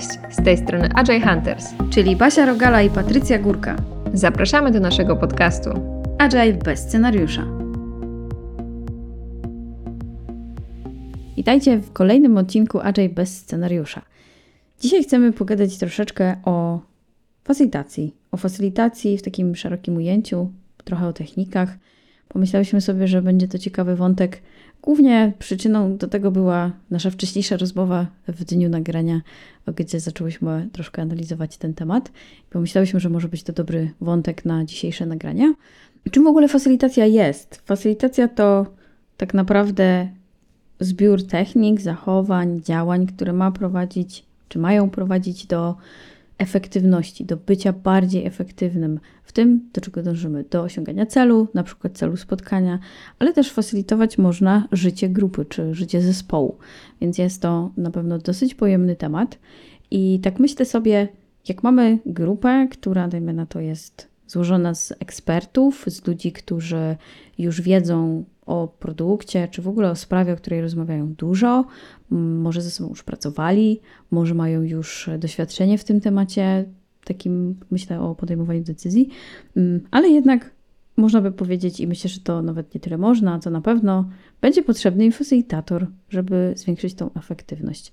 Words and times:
Cześć, 0.00 0.18
z 0.30 0.44
tej 0.44 0.56
strony 0.56 0.88
Agile 0.94 1.20
Hunters, 1.20 1.66
czyli 1.90 2.16
Basia 2.16 2.46
Rogala 2.46 2.82
i 2.82 2.90
Patrycja 2.90 3.38
Górka. 3.38 3.76
Zapraszamy 4.14 4.70
do 4.70 4.80
naszego 4.80 5.16
podcastu 5.16 5.70
Agile 6.18 6.52
bez 6.52 6.80
scenariusza. 6.80 7.46
Witajcie 11.36 11.78
w 11.78 11.92
kolejnym 11.92 12.36
odcinku 12.36 12.80
Agile 12.80 13.08
bez 13.08 13.38
scenariusza. 13.38 14.02
Dzisiaj 14.80 15.04
chcemy 15.04 15.32
pogadać 15.32 15.78
troszeczkę 15.78 16.36
o 16.44 16.80
facylitacji. 17.44 18.14
O 18.32 18.36
facylitacji 18.36 19.18
w 19.18 19.22
takim 19.22 19.56
szerokim 19.56 19.96
ujęciu, 19.96 20.50
trochę 20.84 21.06
o 21.06 21.12
technikach. 21.12 21.78
Pomyślałyśmy 22.28 22.80
sobie, 22.80 23.08
że 23.08 23.22
będzie 23.22 23.48
to 23.48 23.58
ciekawy 23.58 23.96
wątek. 23.96 24.42
Głównie 24.82 25.32
przyczyną 25.38 25.96
do 25.96 26.08
tego 26.08 26.30
była 26.30 26.72
nasza 26.90 27.10
wcześniejsza 27.10 27.56
rozmowa 27.56 28.06
w 28.28 28.44
dniu 28.44 28.68
nagrania, 28.68 29.20
gdzie 29.76 30.00
zaczęłyśmy 30.00 30.68
troszkę 30.72 31.02
analizować 31.02 31.56
ten 31.56 31.74
temat. 31.74 32.12
Pomyślałyśmy, 32.50 33.00
że 33.00 33.08
może 33.10 33.28
być 33.28 33.42
to 33.42 33.52
dobry 33.52 33.90
wątek 34.00 34.44
na 34.44 34.64
dzisiejsze 34.64 35.06
nagrania. 35.06 35.54
Czym 36.10 36.24
w 36.24 36.26
ogóle 36.26 36.48
facylitacja 36.48 37.06
jest? 37.06 37.62
Facylitacja 37.64 38.28
to 38.28 38.66
tak 39.16 39.34
naprawdę 39.34 40.08
zbiór 40.80 41.26
technik, 41.26 41.80
zachowań, 41.80 42.60
działań, 42.62 43.06
które 43.06 43.32
ma 43.32 43.50
prowadzić, 43.50 44.24
czy 44.48 44.58
mają 44.58 44.90
prowadzić 44.90 45.46
do 45.46 45.74
efektywności, 46.40 47.24
do 47.24 47.36
bycia 47.36 47.72
bardziej 47.72 48.26
efektywnym 48.26 49.00
w 49.24 49.32
tym, 49.32 49.70
do 49.72 49.80
czego 49.80 50.02
dążymy, 50.02 50.44
do 50.50 50.62
osiągania 50.62 51.06
celu, 51.06 51.48
na 51.54 51.62
przykład 51.62 51.98
celu 51.98 52.16
spotkania, 52.16 52.78
ale 53.18 53.32
też 53.32 53.52
facylitować 53.52 54.18
można 54.18 54.68
życie 54.72 55.08
grupy 55.08 55.44
czy 55.44 55.74
życie 55.74 56.02
zespołu. 56.02 56.58
Więc 57.00 57.18
jest 57.18 57.42
to 57.42 57.70
na 57.76 57.90
pewno 57.90 58.18
dosyć 58.18 58.54
pojemny 58.54 58.96
temat. 58.96 59.38
I 59.90 60.20
tak 60.22 60.38
myślę 60.38 60.66
sobie, 60.66 61.08
jak 61.48 61.62
mamy 61.62 61.98
grupę, 62.06 62.68
która, 62.70 63.08
dajmy 63.08 63.32
na 63.32 63.46
to, 63.46 63.60
jest 63.60 64.09
złożona 64.30 64.74
z 64.74 64.92
ekspertów, 64.98 65.84
z 65.86 66.06
ludzi, 66.06 66.32
którzy 66.32 66.96
już 67.38 67.60
wiedzą 67.60 68.24
o 68.46 68.68
produkcie, 68.78 69.48
czy 69.48 69.62
w 69.62 69.68
ogóle 69.68 69.90
o 69.90 69.96
sprawie, 69.96 70.32
o 70.32 70.36
której 70.36 70.60
rozmawiają 70.60 71.14
dużo, 71.14 71.64
może 72.10 72.62
ze 72.62 72.70
sobą 72.70 72.90
już 72.90 73.02
pracowali, 73.02 73.80
może 74.10 74.34
mają 74.34 74.62
już 74.62 75.10
doświadczenie 75.18 75.78
w 75.78 75.84
tym 75.84 76.00
temacie, 76.00 76.64
takim 77.04 77.56
myślę 77.70 78.00
o 78.00 78.14
podejmowaniu 78.14 78.62
decyzji, 78.62 79.08
ale 79.90 80.08
jednak 80.08 80.50
można 80.96 81.20
by 81.20 81.32
powiedzieć, 81.32 81.80
i 81.80 81.86
myślę, 81.86 82.10
że 82.10 82.20
to 82.20 82.42
nawet 82.42 82.74
nie 82.74 82.80
tyle 82.80 82.98
można, 82.98 83.38
co 83.38 83.50
na 83.50 83.60
pewno 83.60 84.08
będzie 84.40 84.62
potrzebny 84.62 85.12
facilitator, 85.12 85.86
żeby 86.08 86.52
zwiększyć 86.56 86.94
tą 86.94 87.10
efektywność. 87.14 87.92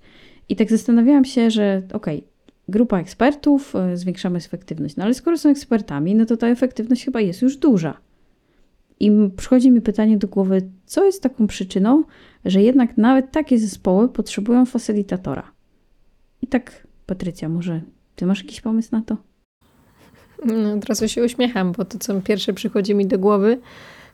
I 0.50 0.56
tak 0.56 0.70
zastanawiałam 0.70 1.26
się, 1.26 1.52
że 1.52 1.82
okej, 1.94 2.18
okay, 2.18 2.30
grupa 2.68 3.00
ekspertów, 3.00 3.76
e, 3.76 3.98
zwiększamy 3.98 4.38
efektywność, 4.38 4.96
no 4.96 5.04
ale 5.04 5.14
skoro 5.14 5.38
są 5.38 5.50
ekspertami, 5.50 6.16
no 6.16 6.26
to 6.26 6.38
ta 6.38 6.48
efektywność 6.48 7.06
chyba 7.06 7.22
jest 7.22 7.42
już 7.42 7.58
duża. 7.58 7.98
I 9.00 9.12
przychodzi 9.38 9.72
mi 9.72 9.82
pytanie 9.82 10.18
do 10.18 10.28
głowy, 10.28 10.70
co 10.86 11.06
jest 11.06 11.23
taką 11.23 11.48
przyczyną, 11.48 12.04
że 12.45 12.62
jednak 12.62 12.98
nawet 12.98 13.32
takie 13.32 13.60
zespoły 13.60 14.10
potrzebują 14.10 14.66
facylitatora. 14.66 15.52
I 16.42 16.48
tak, 16.48 16.88
Patrycja, 17.06 17.50
może 17.50 17.82
ty 18.16 18.26
masz 18.26 18.44
jakiś 18.44 18.62
pomysł 18.62 18.90
na 18.92 19.02
to? 19.02 19.18
No, 20.45 20.73
od 20.73 20.86
razu 20.86 21.08
się 21.08 21.23
uśmiecham, 21.23 21.72
bo 21.72 21.86
to, 21.86 22.00
co 22.00 22.22
pierwsze 22.22 22.54
przychodzi 22.54 22.95
mi 22.95 23.08
do 23.08 23.20
głowy, 23.20 23.60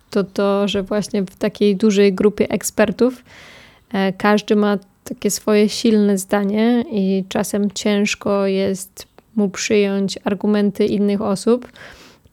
to 0.10 0.24
to, 0.24 0.68
że 0.68 0.84
właśnie 0.84 1.24
w 1.24 1.36
takiej 1.36 1.76
dużej 1.76 2.14
grupie 2.14 2.50
ekspertów 2.50 3.24
e, 3.94 4.14
każdy 4.14 4.56
ma 4.56 4.78
takie 5.04 5.32
swoje 5.32 5.70
silne 5.70 6.18
zdanie 6.18 6.84
i 6.92 7.24
czasem 7.30 7.72
ciężko 7.72 8.48
jest 8.48 9.08
mu 9.36 9.50
przyjąć 9.50 10.20
argumenty 10.24 10.86
innych 10.86 11.22
osób 11.22 11.68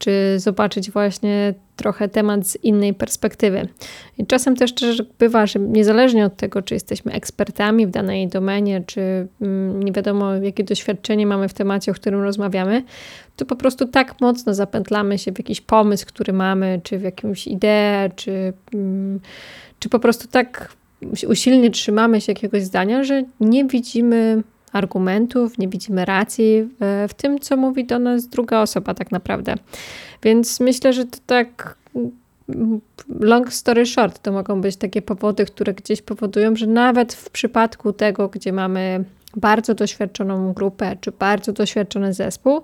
czy 0.01 0.39
zobaczyć 0.39 0.91
właśnie 0.91 1.55
trochę 1.77 2.09
temat 2.09 2.47
z 2.47 2.65
innej 2.65 2.95
perspektywy. 2.95 3.69
I 4.19 4.27
czasem 4.27 4.57
też 4.57 4.75
też 4.75 5.03
bywa, 5.19 5.47
że 5.47 5.59
niezależnie 5.59 6.27
od 6.27 6.37
tego, 6.37 6.63
czy 6.63 6.75
jesteśmy 6.75 7.13
ekspertami 7.13 7.87
w 7.87 7.91
danej 7.91 8.29
domenie, 8.29 8.83
czy 8.87 9.27
mm, 9.41 9.83
nie 9.83 9.93
wiadomo, 9.93 10.35
jakie 10.35 10.65
doświadczenie 10.65 11.27
mamy 11.27 11.49
w 11.49 11.55
temacie, 11.55 11.93
o 11.93 11.95
którym 11.95 12.21
rozmawiamy, 12.23 12.85
to 13.37 13.47
po 13.47 13.57
prostu 13.57 13.89
tak 13.89 14.21
mocno 14.21 14.55
zapętlamy 14.55 15.19
się 15.19 15.33
w 15.33 15.39
jakiś 15.39 15.61
pomysł, 15.61 16.07
który 16.07 16.33
mamy, 16.33 16.81
czy 16.85 16.99
w 16.99 17.03
jakąś 17.03 17.47
ideę, 17.47 18.11
czy, 18.17 18.53
mm, 18.75 19.21
czy 19.79 19.89
po 19.89 19.99
prostu 19.99 20.29
tak 20.29 20.73
usilnie 21.29 21.71
trzymamy 21.71 22.21
się 22.21 22.33
jakiegoś 22.33 22.63
zdania, 22.63 23.05
że 23.05 23.23
nie 23.41 23.65
widzimy 23.65 24.43
argumentów, 24.73 25.59
nie 25.59 25.69
widzimy 25.69 26.05
racji 26.05 26.69
w, 27.09 27.15
tym, 27.17 27.39
co 27.39 27.57
mówi 27.57 27.85
do 27.85 27.99
nas 27.99 28.29
druga 28.29 28.61
osoba, 28.61 28.95
tak 28.95 29.13
naprawdę. 29.13 29.55
Więc 30.23 30.61
myślę, 30.61 30.93
że 30.93 31.05
to 31.05 31.19
tak 31.27 31.77
long 33.21 33.53
story 33.53 33.87
short, 33.87 34.23
to 34.23 34.33
mogą 34.33 34.61
być 34.61 34.77
takie 34.77 35.03
powody, 35.03 35.45
które 35.45 35.75
gdzieś 35.75 36.03
powodują, 36.03 36.57
że 36.57 36.67
nawet 36.67 37.13
w 37.13 37.31
przypadku 37.31 37.93
tego, 37.93 38.29
gdzie 38.29 38.53
mamy 38.53 39.05
bardzo 39.37 39.75
doświadczoną 39.75 40.53
grupę, 40.53 40.97
czy 41.01 41.13
bardzo 41.13 41.53
doświadczony 41.53 42.15
zespół, 42.15 42.63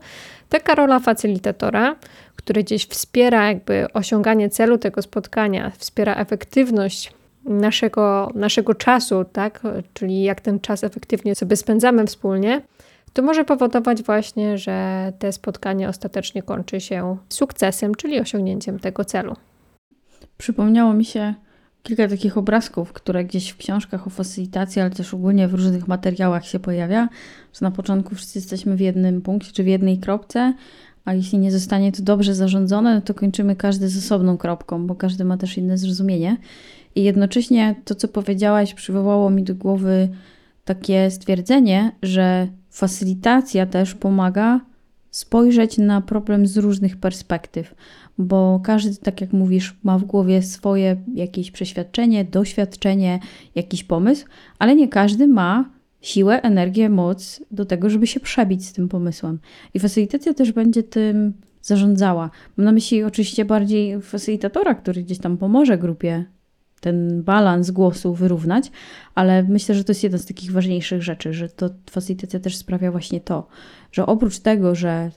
taka 0.49 0.75
rola 0.75 1.01
facylitatora, 1.01 1.97
który 2.37 2.65
gdzieś 2.65 2.87
wspiera 2.87 3.49
jakby 3.49 3.93
osiąganie 3.93 4.49
celu 4.49 4.79
tego 4.79 5.03
spotkania, 5.03 5.73
wspiera 5.79 6.15
efektywność 6.15 7.13
naszego, 7.47 8.31
naszego 8.35 8.75
czasu, 8.75 9.25
tak? 9.33 9.63
czyli 9.95 10.23
jak 10.23 10.41
ten 10.41 10.61
czas 10.61 10.85
efektywnie 10.85 11.35
sobie 11.35 11.57
spędzamy 11.57 12.07
wspólnie, 12.07 12.63
to 13.13 13.23
może 13.23 13.45
powodować 13.45 14.03
właśnie, 14.03 14.59
że 14.59 15.13
te 15.19 15.33
spotkanie 15.33 15.89
ostatecznie 15.89 16.43
kończy 16.43 16.81
się 16.81 17.17
sukcesem, 17.29 17.95
czyli 17.95 18.21
osiągnięciem 18.21 18.79
tego 18.79 19.05
celu. 19.05 19.37
Przypomniało 20.39 20.93
mi 20.93 21.05
się 21.05 21.35
kilka 21.83 22.09
takich 22.09 22.39
obrazków, 22.39 22.93
które 22.93 23.25
gdzieś 23.25 23.51
w 23.51 23.57
książkach 23.57 24.07
o 24.07 24.11
facylitacji, 24.11 24.83
ale 24.83 24.91
też 24.91 25.15
ogólnie 25.15 25.49
w 25.49 25.55
różnych 25.55 25.89
materiałach 25.89 26.47
się 26.47 26.59
pojawia, 26.59 27.09
że 27.53 27.59
na 27.63 27.71
początku 27.71 28.15
wszyscy 28.15 28.39
jesteśmy 28.39 28.77
w 28.77 28.81
jednym 28.81 29.23
punkcie 29.23 29.53
czy 29.53 29.63
w 29.63 29.67
jednej 29.67 29.99
kropce, 29.99 30.55
a 31.07 31.15
jeśli 31.15 31.39
nie 31.39 31.53
zostanie 31.53 31.93
to 31.93 32.03
dobrze 32.03 32.35
zarządzone, 32.35 33.03
to 33.03 33.15
kończymy 33.15 33.57
każdy 33.57 33.89
z 33.89 33.99
osobną 33.99 34.37
kropką, 34.37 34.87
bo 34.87 34.95
każdy 34.95 35.25
ma 35.25 35.37
też 35.37 35.59
inne 35.59 35.79
zrozumienie. 35.79 36.37
I 36.95 37.03
jednocześnie 37.03 37.75
to, 37.85 37.95
co 37.95 38.09
powiedziałaś, 38.09 38.75
przywołało 38.75 39.31
mi 39.31 39.43
do 39.43 39.55
głowy 39.55 40.09
takie 40.65 41.11
stwierdzenie, 41.11 41.93
że 42.03 42.49
facylitacja 42.71 43.67
też 43.67 43.95
pomaga 43.95 44.61
spojrzeć 45.11 45.79
na 45.79 46.01
problem 46.01 46.47
z 46.47 46.57
różnych 46.57 46.97
perspektyw, 46.97 47.75
bo 48.19 48.61
każdy, 48.65 48.97
tak 48.97 49.21
jak 49.21 49.33
mówisz, 49.33 49.77
ma 49.83 49.99
w 49.99 50.05
głowie 50.05 50.43
swoje 50.43 50.97
jakieś 51.15 51.51
przeświadczenie, 51.51 52.25
doświadczenie, 52.25 53.21
jakiś 53.55 53.85
pomysł, 53.85 54.27
ale 54.59 54.77
nie 54.77 54.89
każdy 54.89 55.29
ma 55.29 55.76
siłę, 56.01 56.43
energię, 56.43 56.89
moc 56.91 57.41
do 57.51 57.65
tego, 57.65 57.91
żeby 57.91 58.07
się 58.07 58.21
przebić 58.21 58.67
z 58.67 58.73
tym 58.73 58.89
pomysłem. 58.89 59.39
I 59.75 59.81
facylitacja 59.81 60.35
też 60.35 60.53
będzie 60.53 60.83
tym 60.83 61.33
zarządzała. 61.63 62.31
Mam 62.57 62.65
na 62.65 62.73
myśli 62.73 63.03
oczywiście 63.03 63.45
bardziej 63.45 64.03
facylitatora, 64.03 64.75
który 64.75 65.03
gdzieś 65.03 65.19
tam 65.19 65.37
pomoże 65.37 65.79
grupie 65.79 66.25
ten 66.81 67.23
balans 67.23 67.71
głosu 67.71 68.15
wyrównać, 68.15 68.71
ale 69.15 69.43
myślę, 69.43 69.75
że 69.75 69.85
to 69.85 69.91
jest 69.91 70.03
jedna 70.03 70.19
z 70.19 70.27
takich 70.27 70.53
ważniejszych 70.53 71.03
rzeczy, 71.03 71.33
że 71.33 71.49
to 71.49 71.71
facylitacja 71.91 72.41
też 72.41 72.57
sprawia 72.57 72.91
właśnie 72.91 73.21
to, 73.21 73.47
że 73.93 74.07
oprócz 74.07 74.39
tego, 74.39 74.75
że 74.75 75.11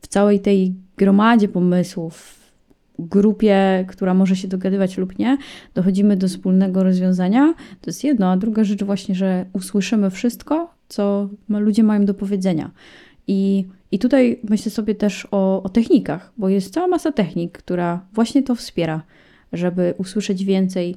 w 0.00 0.06
całej 0.06 0.40
tej 0.40 0.74
gromadzie 0.96 1.48
pomysłów, 1.48 2.37
grupie, 2.98 3.84
która 3.88 4.14
może 4.14 4.36
się 4.36 4.48
dogadywać 4.48 4.98
lub 4.98 5.18
nie, 5.18 5.38
dochodzimy 5.74 6.16
do 6.16 6.28
wspólnego 6.28 6.82
rozwiązania, 6.82 7.54
to 7.80 7.90
jest 7.90 8.04
jedno, 8.04 8.30
a 8.30 8.36
druga 8.36 8.64
rzecz 8.64 8.84
właśnie, 8.84 9.14
że 9.14 9.46
usłyszymy 9.52 10.10
wszystko, 10.10 10.70
co 10.88 11.28
ludzie 11.48 11.82
mają 11.82 12.04
do 12.04 12.14
powiedzenia. 12.14 12.70
I, 13.26 13.66
i 13.92 13.98
tutaj 13.98 14.40
myślę 14.48 14.72
sobie 14.72 14.94
też 14.94 15.28
o, 15.30 15.62
o 15.62 15.68
technikach, 15.68 16.32
bo 16.38 16.48
jest 16.48 16.74
cała 16.74 16.86
masa 16.86 17.12
technik, 17.12 17.58
która 17.58 18.06
właśnie 18.12 18.42
to 18.42 18.54
wspiera 18.54 19.02
żeby 19.52 19.94
usłyszeć 19.98 20.44
więcej, 20.44 20.96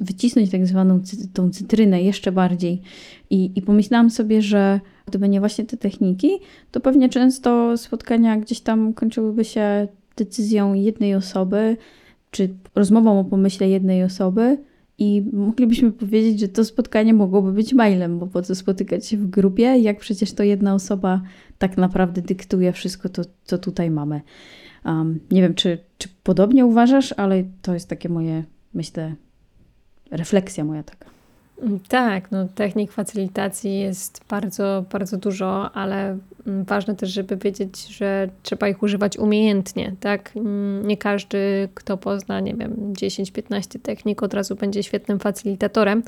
wycisnąć 0.00 0.50
tak 0.50 0.66
zwaną 0.66 1.00
cy 1.00 1.28
tą 1.28 1.50
cytrynę 1.50 2.02
jeszcze 2.02 2.32
bardziej. 2.32 2.82
I, 3.30 3.52
I 3.54 3.62
pomyślałam 3.62 4.10
sobie, 4.10 4.42
że 4.42 4.80
gdyby 5.06 5.28
nie 5.28 5.40
właśnie 5.40 5.64
te 5.64 5.76
techniki, 5.76 6.30
to 6.70 6.80
pewnie 6.80 7.08
często 7.08 7.76
spotkania 7.76 8.36
gdzieś 8.36 8.60
tam 8.60 8.94
kończyłyby 8.94 9.44
się 9.44 9.88
decyzją 10.18 10.74
jednej 10.74 11.14
osoby, 11.14 11.76
czy 12.30 12.54
rozmową 12.74 13.20
o 13.20 13.24
pomyśle 13.24 13.68
jednej 13.68 14.04
osoby. 14.04 14.58
I 15.00 15.24
moglibyśmy 15.32 15.92
powiedzieć, 15.92 16.40
że 16.40 16.48
to 16.48 16.64
spotkanie 16.64 17.14
mogłoby 17.14 17.52
być 17.52 17.74
mailem, 17.74 18.18
bo 18.18 18.26
po 18.26 18.42
co 18.42 18.54
spotykać 18.54 19.06
się 19.06 19.16
w 19.16 19.30
grupie, 19.30 19.62
jak 19.62 19.98
przecież 19.98 20.32
to 20.32 20.42
jedna 20.42 20.74
osoba 20.74 21.22
tak 21.58 21.76
naprawdę 21.76 22.22
dyktuje 22.22 22.72
wszystko 22.72 23.08
to, 23.08 23.22
co 23.44 23.58
tutaj 23.58 23.90
mamy. 23.90 24.20
Um, 24.84 25.20
nie 25.30 25.42
wiem, 25.42 25.54
czy, 25.54 25.78
czy 25.98 26.08
podobnie 26.22 26.66
uważasz, 26.66 27.14
ale 27.16 27.44
to 27.62 27.74
jest 27.74 27.88
takie 27.88 28.08
moje, 28.08 28.44
myślę, 28.74 29.14
refleksja 30.10 30.64
moja 30.64 30.82
taka. 30.82 31.17
Tak, 31.88 32.30
no, 32.30 32.48
technik 32.54 32.92
facylitacji 32.92 33.80
jest 33.80 34.20
bardzo, 34.28 34.84
bardzo 34.92 35.16
dużo, 35.16 35.70
ale 35.72 36.18
mm, 36.46 36.64
ważne 36.64 36.96
też, 36.96 37.10
żeby 37.10 37.36
wiedzieć, 37.36 37.86
że 37.86 38.28
trzeba 38.42 38.68
ich 38.68 38.82
używać 38.82 39.18
umiejętnie, 39.18 39.94
tak? 40.00 40.36
Mm, 40.36 40.86
nie 40.86 40.96
każdy, 40.96 41.68
kto 41.74 41.96
pozna, 41.96 42.40
nie 42.40 42.54
wiem, 42.54 42.92
10-15 42.92 43.80
technik, 43.82 44.22
od 44.22 44.34
razu 44.34 44.56
będzie 44.56 44.82
świetnym 44.82 45.18
facylitatorem, 45.18 46.02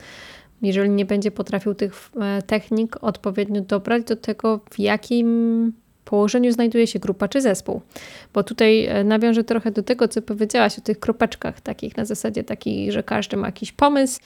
jeżeli 0.62 0.90
nie 0.90 1.04
będzie 1.04 1.30
potrafił 1.30 1.74
tych 1.74 2.10
e, 2.20 2.42
technik 2.42 2.96
odpowiednio 3.00 3.60
dobrać 3.60 4.04
do 4.04 4.16
tego, 4.16 4.60
w 4.70 4.78
jakim 4.78 5.72
położeniu 6.04 6.52
znajduje 6.52 6.86
się 6.86 6.98
grupa 6.98 7.28
czy 7.28 7.40
zespół. 7.40 7.80
Bo 8.34 8.42
tutaj 8.42 8.86
e, 8.86 9.04
nawiążę 9.04 9.44
trochę 9.44 9.70
do 9.70 9.82
tego, 9.82 10.08
co 10.08 10.22
powiedziałaś 10.22 10.78
o 10.78 10.82
tych 10.82 11.00
kropeczkach 11.00 11.60
takich, 11.60 11.96
na 11.96 12.04
zasadzie 12.04 12.44
takiej, 12.44 12.92
że 12.92 13.02
każdy 13.02 13.36
ma 13.36 13.46
jakiś 13.46 13.72
pomysł, 13.72 14.20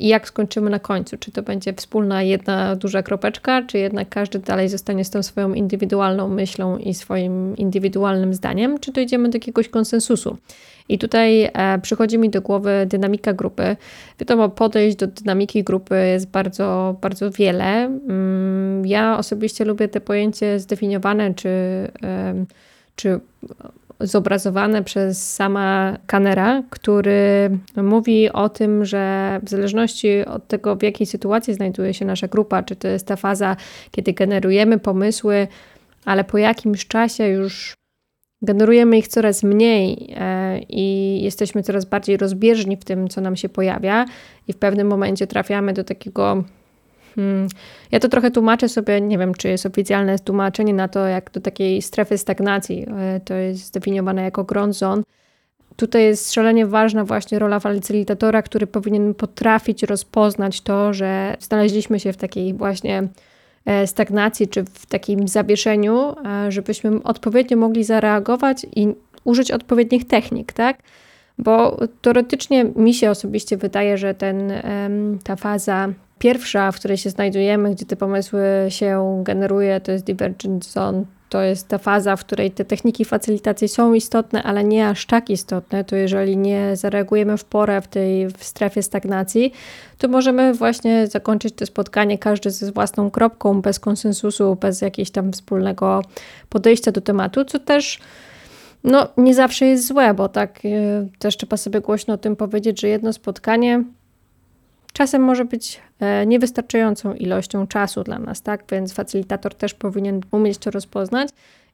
i 0.00 0.08
jak 0.08 0.28
skończymy 0.28 0.70
na 0.70 0.78
końcu. 0.78 1.16
Czy 1.16 1.32
to 1.32 1.42
będzie 1.42 1.72
wspólna 1.72 2.22
jedna 2.22 2.76
duża 2.76 3.02
kropeczka, 3.02 3.62
czy 3.62 3.78
jednak 3.78 4.08
każdy 4.08 4.38
dalej 4.38 4.68
zostanie 4.68 5.04
z 5.04 5.10
tą 5.10 5.22
swoją 5.22 5.54
indywidualną 5.54 6.28
myślą 6.28 6.78
i 6.78 6.94
swoim 6.94 7.56
indywidualnym 7.56 8.34
zdaniem, 8.34 8.78
czy 8.78 8.92
dojdziemy 8.92 9.28
do 9.28 9.36
jakiegoś 9.36 9.68
konsensusu. 9.68 10.36
I 10.88 10.98
tutaj 10.98 11.44
e, 11.44 11.78
przychodzi 11.82 12.18
mi 12.18 12.30
do 12.30 12.40
głowy 12.40 12.86
dynamika 12.88 13.32
grupy. 13.32 13.76
Wiadomo, 14.20 14.48
podejść 14.48 14.96
do 14.96 15.06
dynamiki 15.06 15.64
grupy 15.64 15.94
jest 16.06 16.30
bardzo, 16.30 16.96
bardzo 17.00 17.30
wiele. 17.30 17.84
Mm, 17.84 18.86
ja 18.86 19.18
osobiście 19.18 19.64
lubię 19.64 19.88
te 19.88 20.00
pojęcie 20.00 20.60
zdefiniowane, 20.60 21.34
czy, 21.34 21.48
czy 22.96 23.20
zobrazowane 24.00 24.84
przez 24.84 25.34
sama 25.34 25.96
Kanera, 26.06 26.62
który 26.70 27.50
mówi 27.76 28.30
o 28.30 28.48
tym, 28.48 28.84
że 28.84 29.40
w 29.42 29.50
zależności 29.50 30.24
od 30.24 30.48
tego, 30.48 30.76
w 30.76 30.82
jakiej 30.82 31.06
sytuacji 31.06 31.54
znajduje 31.54 31.94
się 31.94 32.04
nasza 32.04 32.28
grupa, 32.28 32.62
czy 32.62 32.76
to 32.76 32.88
jest 32.88 33.06
ta 33.06 33.16
faza, 33.16 33.56
kiedy 33.90 34.12
generujemy 34.12 34.78
pomysły, 34.78 35.48
ale 36.04 36.24
po 36.24 36.38
jakimś 36.38 36.86
czasie 36.86 37.28
już 37.28 37.74
generujemy 38.42 38.98
ich 38.98 39.08
coraz 39.08 39.42
mniej 39.42 40.14
e, 40.16 40.58
i 40.68 41.18
jesteśmy 41.22 41.62
coraz 41.62 41.84
bardziej 41.84 42.16
rozbieżni 42.16 42.76
w 42.76 42.84
tym, 42.84 43.08
co 43.08 43.20
nam 43.20 43.36
się 43.36 43.48
pojawia, 43.48 44.04
i 44.48 44.52
w 44.52 44.56
pewnym 44.56 44.86
momencie 44.86 45.26
trafiamy 45.26 45.72
do 45.72 45.84
takiego 45.84 46.44
Hmm. 47.16 47.48
Ja 47.92 48.00
to 48.00 48.08
trochę 48.08 48.30
tłumaczę 48.30 48.68
sobie, 48.68 49.00
nie 49.00 49.18
wiem, 49.18 49.34
czy 49.34 49.48
jest 49.48 49.66
oficjalne 49.66 50.18
tłumaczenie 50.18 50.74
na 50.74 50.88
to, 50.88 51.06
jak 51.06 51.30
do 51.30 51.40
takiej 51.40 51.82
strefy 51.82 52.18
stagnacji. 52.18 52.86
E, 52.98 53.20
to 53.20 53.34
jest 53.34 53.64
zdefiniowane 53.64 54.22
jako 54.22 54.44
ground 54.44 54.76
zone. 54.76 55.02
Tutaj 55.76 56.02
jest 56.02 56.32
szalenie 56.32 56.66
ważna 56.66 57.04
właśnie 57.04 57.38
rola 57.38 57.60
facylitatora, 57.60 58.42
który 58.42 58.66
powinien 58.66 59.14
potrafić 59.14 59.82
rozpoznać 59.82 60.60
to, 60.60 60.92
że 60.92 61.36
znaleźliśmy 61.40 62.00
się 62.00 62.12
w 62.12 62.16
takiej 62.16 62.54
właśnie 62.54 63.08
e, 63.64 63.86
stagnacji 63.86 64.48
czy 64.48 64.64
w 64.64 64.86
takim 64.86 65.28
zawieszeniu, 65.28 66.14
e, 66.26 66.52
żebyśmy 66.52 67.02
odpowiednio 67.02 67.56
mogli 67.56 67.84
zareagować 67.84 68.66
i 68.76 68.88
użyć 69.24 69.50
odpowiednich 69.50 70.06
technik, 70.06 70.52
tak? 70.52 70.78
Bo 71.38 71.76
teoretycznie 72.02 72.64
mi 72.64 72.94
się 72.94 73.10
osobiście 73.10 73.56
wydaje, 73.56 73.98
że 73.98 74.14
ten, 74.14 74.52
ta 75.24 75.36
faza 75.36 75.88
Pierwsza, 76.18 76.72
w 76.72 76.76
której 76.76 76.96
się 76.96 77.10
znajdujemy, 77.10 77.74
gdzie 77.74 77.86
te 77.86 77.96
pomysły 77.96 78.42
się 78.68 79.20
generuje, 79.24 79.80
to 79.80 79.92
jest 79.92 80.04
Divergent 80.04 80.64
Zone. 80.64 81.04
To 81.28 81.42
jest 81.42 81.68
ta 81.68 81.78
faza, 81.78 82.16
w 82.16 82.20
której 82.20 82.50
te 82.50 82.64
techniki 82.64 83.04
facylitacji 83.04 83.68
są 83.68 83.94
istotne, 83.94 84.42
ale 84.42 84.64
nie 84.64 84.88
aż 84.88 85.06
tak 85.06 85.30
istotne. 85.30 85.84
To 85.84 85.96
jeżeli 85.96 86.36
nie 86.36 86.76
zareagujemy 86.76 87.36
w 87.36 87.44
porę 87.44 87.80
w 87.80 87.88
tej 87.88 88.28
w 88.28 88.44
strefie 88.44 88.82
stagnacji, 88.82 89.52
to 89.98 90.08
możemy 90.08 90.54
właśnie 90.54 91.06
zakończyć 91.06 91.54
to 91.54 91.66
spotkanie 91.66 92.18
każdy 92.18 92.50
ze 92.50 92.72
własną 92.72 93.10
kropką, 93.10 93.62
bez 93.62 93.80
konsensusu, 93.80 94.56
bez 94.60 94.80
jakiegoś 94.80 95.10
tam 95.10 95.32
wspólnego 95.32 96.02
podejścia 96.48 96.92
do 96.92 97.00
tematu, 97.00 97.44
co 97.44 97.58
też 97.58 98.00
no, 98.84 99.08
nie 99.16 99.34
zawsze 99.34 99.66
jest 99.66 99.86
złe, 99.86 100.14
bo 100.14 100.28
tak 100.28 100.64
yy, 100.64 101.08
też 101.18 101.36
trzeba 101.36 101.56
sobie 101.56 101.80
głośno 101.80 102.14
o 102.14 102.18
tym 102.18 102.36
powiedzieć, 102.36 102.80
że 102.80 102.88
jedno 102.88 103.12
spotkanie 103.12 103.84
czasem 104.96 105.22
może 105.22 105.44
być 105.44 105.80
e, 106.00 106.26
niewystarczającą 106.26 107.14
ilością 107.14 107.66
czasu 107.66 108.04
dla 108.04 108.18
nas, 108.18 108.42
tak? 108.42 108.64
Więc 108.70 108.92
facylitator 108.92 109.54
też 109.54 109.74
powinien 109.74 110.20
umieć 110.30 110.58
to 110.58 110.70
rozpoznać 110.70 111.28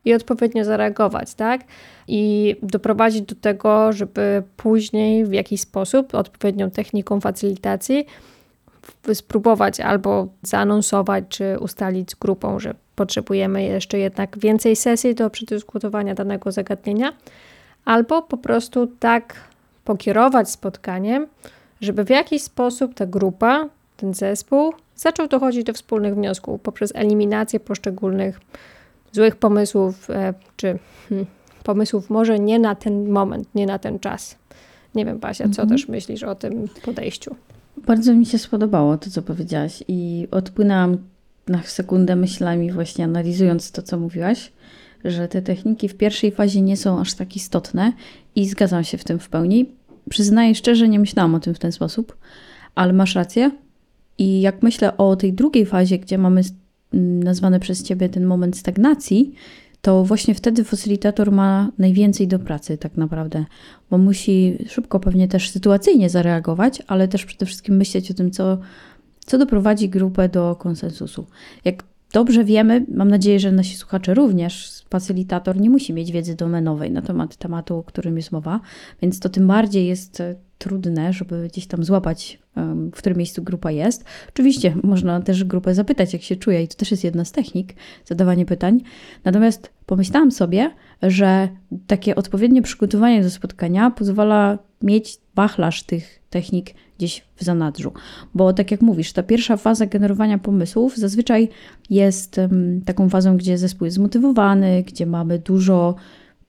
i 0.04 0.14
odpowiednio 0.14 0.64
zareagować, 0.64 1.34
tak? 1.34 1.60
I 2.08 2.56
doprowadzić 2.62 3.22
do 3.22 3.34
tego, 3.34 3.92
żeby 3.92 4.42
później 4.56 5.24
w 5.24 5.32
jakiś 5.32 5.60
sposób 5.60 6.14
odpowiednią 6.14 6.70
techniką 6.70 7.20
facylitacji 7.20 8.06
spróbować 9.14 9.80
albo 9.80 10.28
zaanonsować, 10.42 11.24
czy 11.28 11.58
ustalić 11.60 12.10
z 12.10 12.14
grupą, 12.14 12.58
że 12.58 12.74
potrzebujemy 12.96 13.62
jeszcze 13.62 13.98
jednak 13.98 14.38
więcej 14.38 14.76
sesji 14.76 15.14
do 15.14 15.30
przedyskutowania 15.30 16.14
danego 16.14 16.52
zagadnienia, 16.52 17.12
albo 17.84 18.22
po 18.22 18.36
prostu 18.36 18.86
tak 18.86 19.34
pokierować 19.84 20.50
spotkaniem, 20.50 21.26
żeby 21.82 22.04
w 22.04 22.10
jakiś 22.10 22.42
sposób 22.42 22.94
ta 22.94 23.06
grupa, 23.06 23.68
ten 23.96 24.14
zespół 24.14 24.72
zaczął 24.96 25.28
dochodzić 25.28 25.64
do 25.64 25.72
wspólnych 25.72 26.14
wniosków 26.14 26.60
poprzez 26.60 26.92
eliminację 26.94 27.60
poszczególnych 27.60 28.40
złych 29.12 29.36
pomysłów, 29.36 30.10
e, 30.10 30.34
czy 30.56 30.78
hmm, 31.08 31.26
pomysłów 31.64 32.10
może 32.10 32.38
nie 32.38 32.58
na 32.58 32.74
ten 32.74 33.08
moment, 33.08 33.54
nie 33.54 33.66
na 33.66 33.78
ten 33.78 33.98
czas. 33.98 34.36
Nie 34.94 35.04
wiem, 35.04 35.18
Basia, 35.18 35.44
co 35.44 35.62
mhm. 35.62 35.68
też 35.68 35.88
myślisz 35.88 36.22
o 36.22 36.34
tym 36.34 36.68
podejściu? 36.84 37.36
Bardzo 37.76 38.14
mi 38.14 38.26
się 38.26 38.38
spodobało 38.38 38.98
to, 38.98 39.10
co 39.10 39.22
powiedziałaś 39.22 39.84
i 39.88 40.28
odpłynęłam 40.30 40.98
na 41.48 41.62
sekundę 41.62 42.16
myślami 42.16 42.72
właśnie 42.72 43.04
analizując 43.04 43.72
to, 43.72 43.82
co 43.82 43.98
mówiłaś, 43.98 44.52
że 45.04 45.28
te 45.28 45.42
techniki 45.42 45.88
w 45.88 45.94
pierwszej 45.94 46.32
fazie 46.32 46.60
nie 46.60 46.76
są 46.76 47.00
aż 47.00 47.14
tak 47.14 47.36
istotne 47.36 47.92
i 48.36 48.48
zgadzam 48.48 48.84
się 48.84 48.98
w 48.98 49.04
tym 49.04 49.18
w 49.18 49.28
pełni. 49.28 49.66
Przyznaję 50.10 50.54
szczerze, 50.54 50.88
nie 50.88 50.98
myślałam 50.98 51.34
o 51.34 51.40
tym 51.40 51.54
w 51.54 51.58
ten 51.58 51.72
sposób, 51.72 52.16
ale 52.74 52.92
masz 52.92 53.14
rację. 53.14 53.50
I 54.18 54.40
jak 54.40 54.62
myślę 54.62 54.96
o 54.96 55.16
tej 55.16 55.32
drugiej 55.32 55.66
fazie, 55.66 55.98
gdzie 55.98 56.18
mamy 56.18 56.42
nazwany 57.24 57.60
przez 57.60 57.82
ciebie 57.82 58.08
ten 58.08 58.24
moment 58.24 58.58
stagnacji, 58.58 59.34
to 59.82 60.04
właśnie 60.04 60.34
wtedy 60.34 60.64
facylitator 60.64 61.32
ma 61.32 61.70
najwięcej 61.78 62.28
do 62.28 62.38
pracy, 62.38 62.78
tak 62.78 62.96
naprawdę, 62.96 63.44
bo 63.90 63.98
musi 63.98 64.58
szybko, 64.68 65.00
pewnie 65.00 65.28
też 65.28 65.50
sytuacyjnie 65.50 66.10
zareagować, 66.10 66.82
ale 66.86 67.08
też 67.08 67.24
przede 67.24 67.46
wszystkim 67.46 67.76
myśleć 67.76 68.10
o 68.10 68.14
tym, 68.14 68.30
co, 68.30 68.58
co 69.26 69.38
doprowadzi 69.38 69.88
grupę 69.88 70.28
do 70.28 70.56
konsensusu. 70.56 71.26
Jak 71.64 71.84
dobrze 72.12 72.44
wiemy, 72.44 72.86
mam 72.94 73.08
nadzieję, 73.08 73.40
że 73.40 73.52
nasi 73.52 73.76
słuchacze 73.76 74.14
również, 74.14 74.82
facylitator 74.90 75.60
nie 75.60 75.70
musi 75.70 75.92
mieć 75.92 76.12
wiedzy 76.12 76.36
domenowej 76.36 76.90
na 76.90 77.02
temat 77.02 77.36
tematu, 77.36 77.76
o 77.76 77.82
którym 77.82 78.16
jest 78.16 78.32
mowa, 78.32 78.60
więc 79.02 79.20
to 79.20 79.28
tym 79.28 79.46
bardziej 79.46 79.86
jest 79.86 80.20
e, 80.20 80.34
trudne, 80.58 81.12
żeby 81.12 81.48
gdzieś 81.48 81.66
tam 81.66 81.84
złapać, 81.84 82.38
w 82.92 82.96
którym 82.96 83.18
miejscu 83.18 83.42
grupa 83.42 83.70
jest. 83.70 84.04
Oczywiście 84.28 84.76
można 84.82 85.20
też 85.20 85.44
grupę 85.44 85.74
zapytać, 85.74 86.12
jak 86.12 86.22
się 86.22 86.36
czuje, 86.36 86.62
i 86.62 86.68
to 86.68 86.74
też 86.74 86.90
jest 86.90 87.04
jedna 87.04 87.24
z 87.24 87.32
technik, 87.32 87.74
zadawanie 88.04 88.46
pytań. 88.46 88.80
Natomiast 89.24 89.70
pomyślałam 89.86 90.30
sobie, 90.30 90.70
że 91.02 91.48
takie 91.86 92.14
odpowiednie 92.14 92.62
przygotowanie 92.62 93.22
do 93.22 93.30
spotkania 93.30 93.90
pozwala 93.90 94.58
mieć 94.82 95.18
wachlarz 95.34 95.82
tych 95.82 96.21
technik 96.32 96.74
gdzieś 96.98 97.24
w 97.36 97.44
zanadrzu. 97.44 97.92
Bo 98.34 98.52
tak 98.52 98.70
jak 98.70 98.80
mówisz, 98.80 99.12
ta 99.12 99.22
pierwsza 99.22 99.56
faza 99.56 99.86
generowania 99.86 100.38
pomysłów 100.38 100.96
zazwyczaj 100.96 101.48
jest 101.90 102.40
taką 102.84 103.08
fazą, 103.08 103.36
gdzie 103.36 103.58
zespół 103.58 103.84
jest 103.84 103.96
zmotywowany, 103.96 104.82
gdzie 104.82 105.06
mamy 105.06 105.38
dużo 105.38 105.94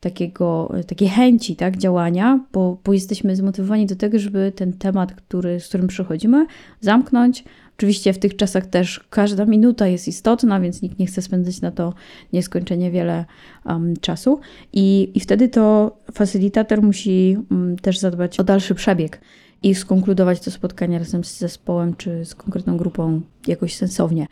takiego, 0.03 0.71
takiej 0.87 1.09
chęci 1.09 1.55
tak, 1.55 1.77
działania, 1.77 2.39
bo, 2.53 2.77
bo 2.83 2.93
jesteśmy 2.93 3.35
zmotywowani 3.35 3.85
do 3.85 3.95
tego, 3.95 4.19
żeby 4.19 4.51
ten 4.55 4.73
temat, 4.73 5.13
który, 5.13 5.59
z 5.59 5.67
którym 5.67 5.87
przychodzimy, 5.87 6.45
zamknąć. 6.81 7.43
Oczywiście 7.77 8.13
w 8.13 8.19
tych 8.19 8.35
czasach 8.35 8.65
też 8.65 9.05
każda 9.09 9.45
minuta 9.45 9.87
jest 9.87 10.07
istotna, 10.07 10.59
więc 10.59 10.81
nikt 10.81 10.99
nie 10.99 11.05
chce 11.05 11.21
spędzać 11.21 11.61
na 11.61 11.71
to 11.71 11.93
nieskończenie 12.33 12.91
wiele 12.91 13.25
um, 13.65 13.93
czasu. 14.01 14.39
I, 14.73 15.11
I 15.15 15.19
wtedy 15.19 15.49
to 15.49 15.97
facylitator 16.13 16.81
musi 16.81 17.37
um, 17.51 17.75
też 17.81 17.99
zadbać 17.99 18.39
o 18.39 18.43
dalszy 18.43 18.75
przebieg 18.75 19.21
i 19.63 19.75
skonkludować 19.75 20.39
to 20.39 20.51
spotkanie 20.51 20.99
razem 20.99 21.23
z 21.23 21.37
zespołem 21.37 21.95
czy 21.95 22.25
z 22.25 22.35
konkretną 22.35 22.77
grupą 22.77 23.21
jakoś 23.47 23.75
sensownie. 23.75 24.27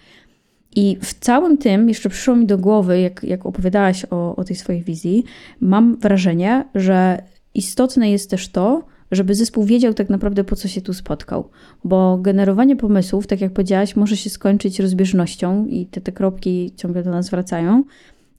I 0.76 0.98
w 1.02 1.14
całym 1.14 1.58
tym, 1.58 1.90
jeszcze 1.90 2.10
przyszło 2.10 2.36
mi 2.36 2.46
do 2.46 2.58
głowy, 2.58 3.02
jak, 3.02 3.24
jak 3.24 3.46
opowiadałaś 3.46 4.06
o, 4.10 4.36
o 4.36 4.44
tej 4.44 4.56
swojej 4.56 4.84
wizji, 4.84 5.24
mam 5.62 5.98
wrażenie, 5.98 6.66
że 6.76 7.24
istotne 7.54 8.12
jest 8.12 8.30
też 8.30 8.50
to, 8.50 8.84
żeby 9.12 9.36
zespół 9.36 9.64
wiedział 9.64 9.94
tak 9.94 10.10
naprawdę 10.10 10.44
po 10.44 10.56
co 10.56 10.68
się 10.68 10.82
tu 10.82 10.94
spotkał. 10.94 11.50
Bo 11.84 12.18
generowanie 12.18 12.76
pomysłów, 12.76 13.28
tak 13.28 13.42
jak 13.42 13.54
powiedziałaś, 13.54 13.96
może 13.96 14.18
się 14.18 14.30
skończyć 14.30 14.80
rozbieżnością 14.80 15.66
i 15.66 15.86
te, 15.86 16.02
te 16.02 16.12
kropki 16.12 16.74
ciągle 16.76 17.04
do 17.04 17.12
nas 17.12 17.30
wracają. 17.30 17.84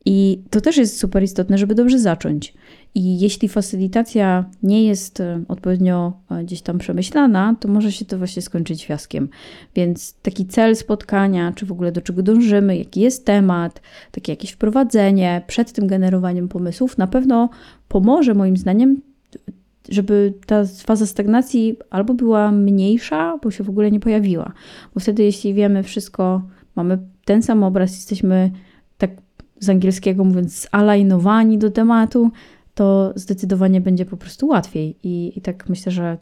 I 0.05 0.43
to 0.51 0.61
też 0.61 0.77
jest 0.77 0.99
super 0.99 1.23
istotne, 1.23 1.59
żeby 1.59 1.75
dobrze 1.75 1.99
zacząć. 1.99 2.55
I 2.95 3.21
jeśli 3.21 3.49
facylitacja 3.49 4.45
nie 4.63 4.85
jest 4.85 5.21
e, 5.21 5.43
odpowiednio 5.49 6.13
e, 6.31 6.45
gdzieś 6.45 6.63
tam 6.63 6.79
przemyślana, 6.79 7.57
to 7.61 7.69
może 7.69 7.93
się 7.93 8.05
to 8.05 8.19
właśnie 8.19 8.43
skończyć 8.43 8.87
fiaskiem. 8.87 9.29
Więc 9.75 10.15
taki 10.23 10.47
cel 10.47 10.77
spotkania, 10.77 11.53
czy 11.57 11.67
w 11.67 11.73
ogóle 11.73 11.93
do 11.93 12.01
czego 12.01 12.23
dążymy, 12.23 12.77
jaki 12.77 13.01
jest 13.01 13.27
temat, 13.27 13.81
takie 14.11 14.33
jakieś 14.33 14.51
wprowadzenie 14.51 15.43
przed 15.47 15.73
tym 15.73 15.87
generowaniem 15.87 16.49
pomysłów, 16.49 16.99
na 16.99 17.07
pewno 17.07 17.51
pomoże 17.89 18.35
moim 18.35 18.57
zdaniem 18.57 19.01
żeby 19.89 20.35
ta 20.47 20.65
faza 20.65 21.07
stagnacji 21.07 21.77
albo 21.91 22.15
była 22.15 22.53
mniejsza, 22.53 23.39
bo 23.43 23.51
się 23.51 23.65
w 23.65 23.69
ogóle 23.69 23.91
nie 23.91 24.01
pojawiła. 24.01 24.53
Bo 24.95 25.01
wtedy, 25.01 25.23
jeśli 25.23 25.55
wiemy 25.55 25.83
wszystko, 25.83 26.43
mamy 26.77 26.99
ten 27.25 27.43
sam 27.43 27.65
obraz, 27.65 27.95
jesteśmy 27.95 28.51
tak 28.99 29.11
z 29.63 29.69
angielskiego 29.69 30.25
mówiąc 30.25 30.69
zalajnowani 30.73 31.59
do 31.59 31.71
tematu, 31.71 32.31
to 32.75 33.13
zdecydowanie 33.17 33.81
będzie 33.81 34.05
po 34.05 34.17
prostu 34.17 34.47
łatwiej. 34.47 34.97
I, 35.03 35.33
i 35.39 35.41
tak 35.41 35.69
myślę, 35.69 35.93
że 35.93 36.19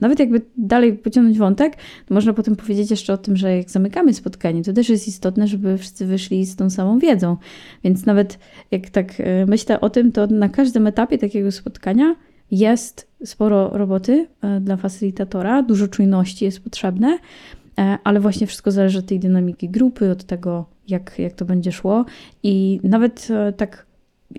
nawet 0.00 0.18
jakby 0.18 0.40
dalej 0.56 0.92
pociągnąć 0.92 1.38
wątek, 1.38 1.76
można 2.10 2.32
potem 2.32 2.56
powiedzieć 2.56 2.90
jeszcze 2.90 3.12
o 3.12 3.18
tym, 3.18 3.36
że 3.36 3.56
jak 3.56 3.70
zamykamy 3.70 4.14
spotkanie, 4.14 4.62
to 4.62 4.72
też 4.72 4.88
jest 4.88 5.08
istotne, 5.08 5.46
żeby 5.46 5.78
wszyscy 5.78 6.06
wyszli 6.06 6.46
z 6.46 6.56
tą 6.56 6.70
samą 6.70 6.98
wiedzą. 6.98 7.36
Więc 7.84 8.06
nawet 8.06 8.38
jak 8.70 8.90
tak 8.90 9.20
e, 9.20 9.46
myślę 9.46 9.80
o 9.80 9.90
tym, 9.90 10.12
to 10.12 10.26
na 10.26 10.48
każdym 10.48 10.86
etapie 10.86 11.18
takiego 11.18 11.52
spotkania 11.52 12.16
jest 12.50 13.08
sporo 13.24 13.68
roboty 13.68 14.26
e, 14.42 14.60
dla 14.60 14.76
facylitatora, 14.76 15.62
dużo 15.62 15.88
czujności 15.88 16.44
jest 16.44 16.64
potrzebne, 16.64 17.18
e, 17.78 17.98
ale 18.04 18.20
właśnie 18.20 18.46
wszystko 18.46 18.70
zależy 18.70 18.98
od 18.98 19.06
tej 19.06 19.20
dynamiki 19.20 19.68
grupy, 19.68 20.10
od 20.10 20.24
tego, 20.24 20.66
jak, 20.88 21.18
jak 21.18 21.32
to 21.32 21.44
będzie 21.44 21.72
szło. 21.72 22.04
I 22.42 22.80
nawet 22.84 23.28
tak 23.56 23.88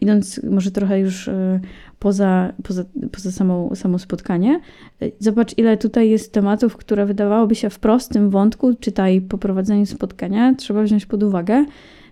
idąc 0.01 0.43
może 0.43 0.71
trochę 0.71 0.99
już 0.99 1.27
e, 1.27 1.59
poza, 1.99 2.53
poza, 2.63 2.83
poza 3.11 3.31
samą, 3.31 3.75
samo 3.75 3.99
spotkanie, 3.99 4.59
e, 5.01 5.11
zobacz 5.19 5.57
ile 5.57 5.77
tutaj 5.77 6.09
jest 6.09 6.33
tematów, 6.33 6.77
które 6.77 7.05
wydawałoby 7.05 7.55
się 7.55 7.69
w 7.69 7.79
prostym 7.79 8.29
wątku, 8.29 8.73
czytaj 8.79 9.21
po 9.21 9.37
prowadzeniu 9.37 9.85
spotkania, 9.85 10.55
trzeba 10.55 10.83
wziąć 10.83 11.05
pod 11.05 11.23
uwagę, 11.23 11.65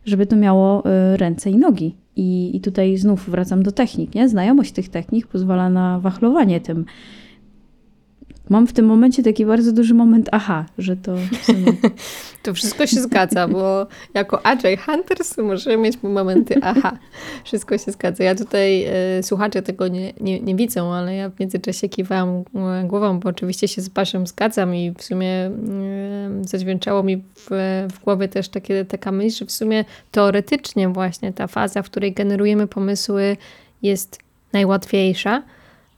żeby 0.06 0.25
to 0.25 0.36
miało 0.36 0.86
e, 0.86 1.17
ręce 1.17 1.50
i 1.50 1.58
nogi. 1.58 1.96
I, 2.15 2.58
I 2.58 2.62
tutaj 2.62 2.98
znów 2.98 3.29
wracam 3.29 3.63
do 3.63 3.72
technik, 3.72 4.15
nie? 4.15 4.29
Znajomość 4.29 4.72
tych 4.72 4.89
technik 4.89 5.27
pozwala 5.27 5.70
na 5.70 6.00
wachlowanie 6.00 6.62
tym, 6.62 6.86
Mam 8.50 8.68
w 8.68 8.74
tym 8.74 8.86
momencie 8.86 9.24
taki 9.24 9.46
bardzo 9.46 9.72
duży 9.72 9.94
moment 9.94 10.30
aha, 10.32 10.66
że 10.77 10.96
to 10.96 11.16
sumie... 11.44 11.74
to 12.44 12.54
wszystko 12.54 12.88
się 12.88 13.01
zgadza, 13.01 13.48
bo 13.48 13.88
jako 14.13 14.46
Agile 14.46 14.77
Hunters 14.77 15.38
możemy 15.38 15.77
mieć 15.77 15.98
momenty 16.04 16.56
aha. 16.62 16.98
Wszystko 17.44 17.77
się 17.77 17.92
zgadza. 17.92 18.24
Ja 18.24 18.36
tutaj, 18.36 18.84
e, 18.84 19.24
słuchacze 19.24 19.62
tego 19.62 19.88
nie, 19.88 20.13
nie, 20.22 20.39
nie, 20.39 20.56
widzą, 20.56 20.94
ale 20.94 21.16
ja 21.16 21.30
w 21.30 21.39
międzyczasie 21.39 21.89
kiwałam 21.89 22.44
głową, 22.84 23.20
bo 23.20 23.30
oczywiście 23.30 23.68
się 23.68 23.82
z 23.82 23.89
Basią 23.89 24.27
zgadzam 24.27 24.75
i 24.75 24.94
w 24.98 25.04
sumie 25.04 25.30
e, 25.30 25.51
zadźwięczało 26.42 27.04
mi 27.04 27.18
w, 27.18 27.48
w 27.94 28.04
głowie 28.04 28.27
też 28.27 28.50
takie, 28.50 28.86
taka 28.86 29.12
myśl, 29.12 29.38
że 29.39 29.46
w 29.46 29.51
sumie 29.51 29.86
teoretycznie 30.12 30.89
właśnie 30.89 31.34
ta 31.34 31.48
faza, 31.48 31.82
w 31.82 31.86
której 31.86 32.13
generujemy 32.13 32.68
pomysły 32.68 33.38
jest 33.82 34.20
najłatwiejsza, 34.54 35.44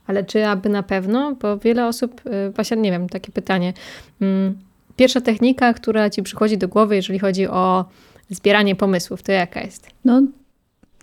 ale 0.09 0.23
czy 0.23 0.47
aby 0.47 0.69
na 0.69 0.83
pewno? 0.83 1.35
Bo 1.35 1.57
wiele 1.57 1.87
osób, 1.87 2.21
y, 2.25 2.51
właśnie 2.51 2.77
nie 2.77 2.91
wiem, 2.91 3.09
takie 3.09 3.31
pytanie. 3.31 3.73
Mm, 4.21 4.57
pierwsza 4.95 5.21
technika, 5.21 5.73
która 5.73 6.09
ci 6.09 6.23
przychodzi 6.23 6.57
do 6.57 6.67
głowy, 6.67 6.95
jeżeli 6.95 7.19
chodzi 7.19 7.47
o 7.47 7.85
zbieranie 8.29 8.75
pomysłów, 8.75 9.23
to 9.23 9.31
jaka 9.31 9.61
jest? 9.61 9.89
No, 10.05 10.21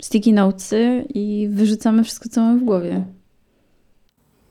sticky 0.01 0.33
notesy 0.33 1.05
i 1.15 1.49
wyrzucamy 1.51 2.05
wszystko, 2.05 2.29
co 2.29 2.41
mamy 2.41 2.61
w 2.61 2.65
głowie. 2.65 3.05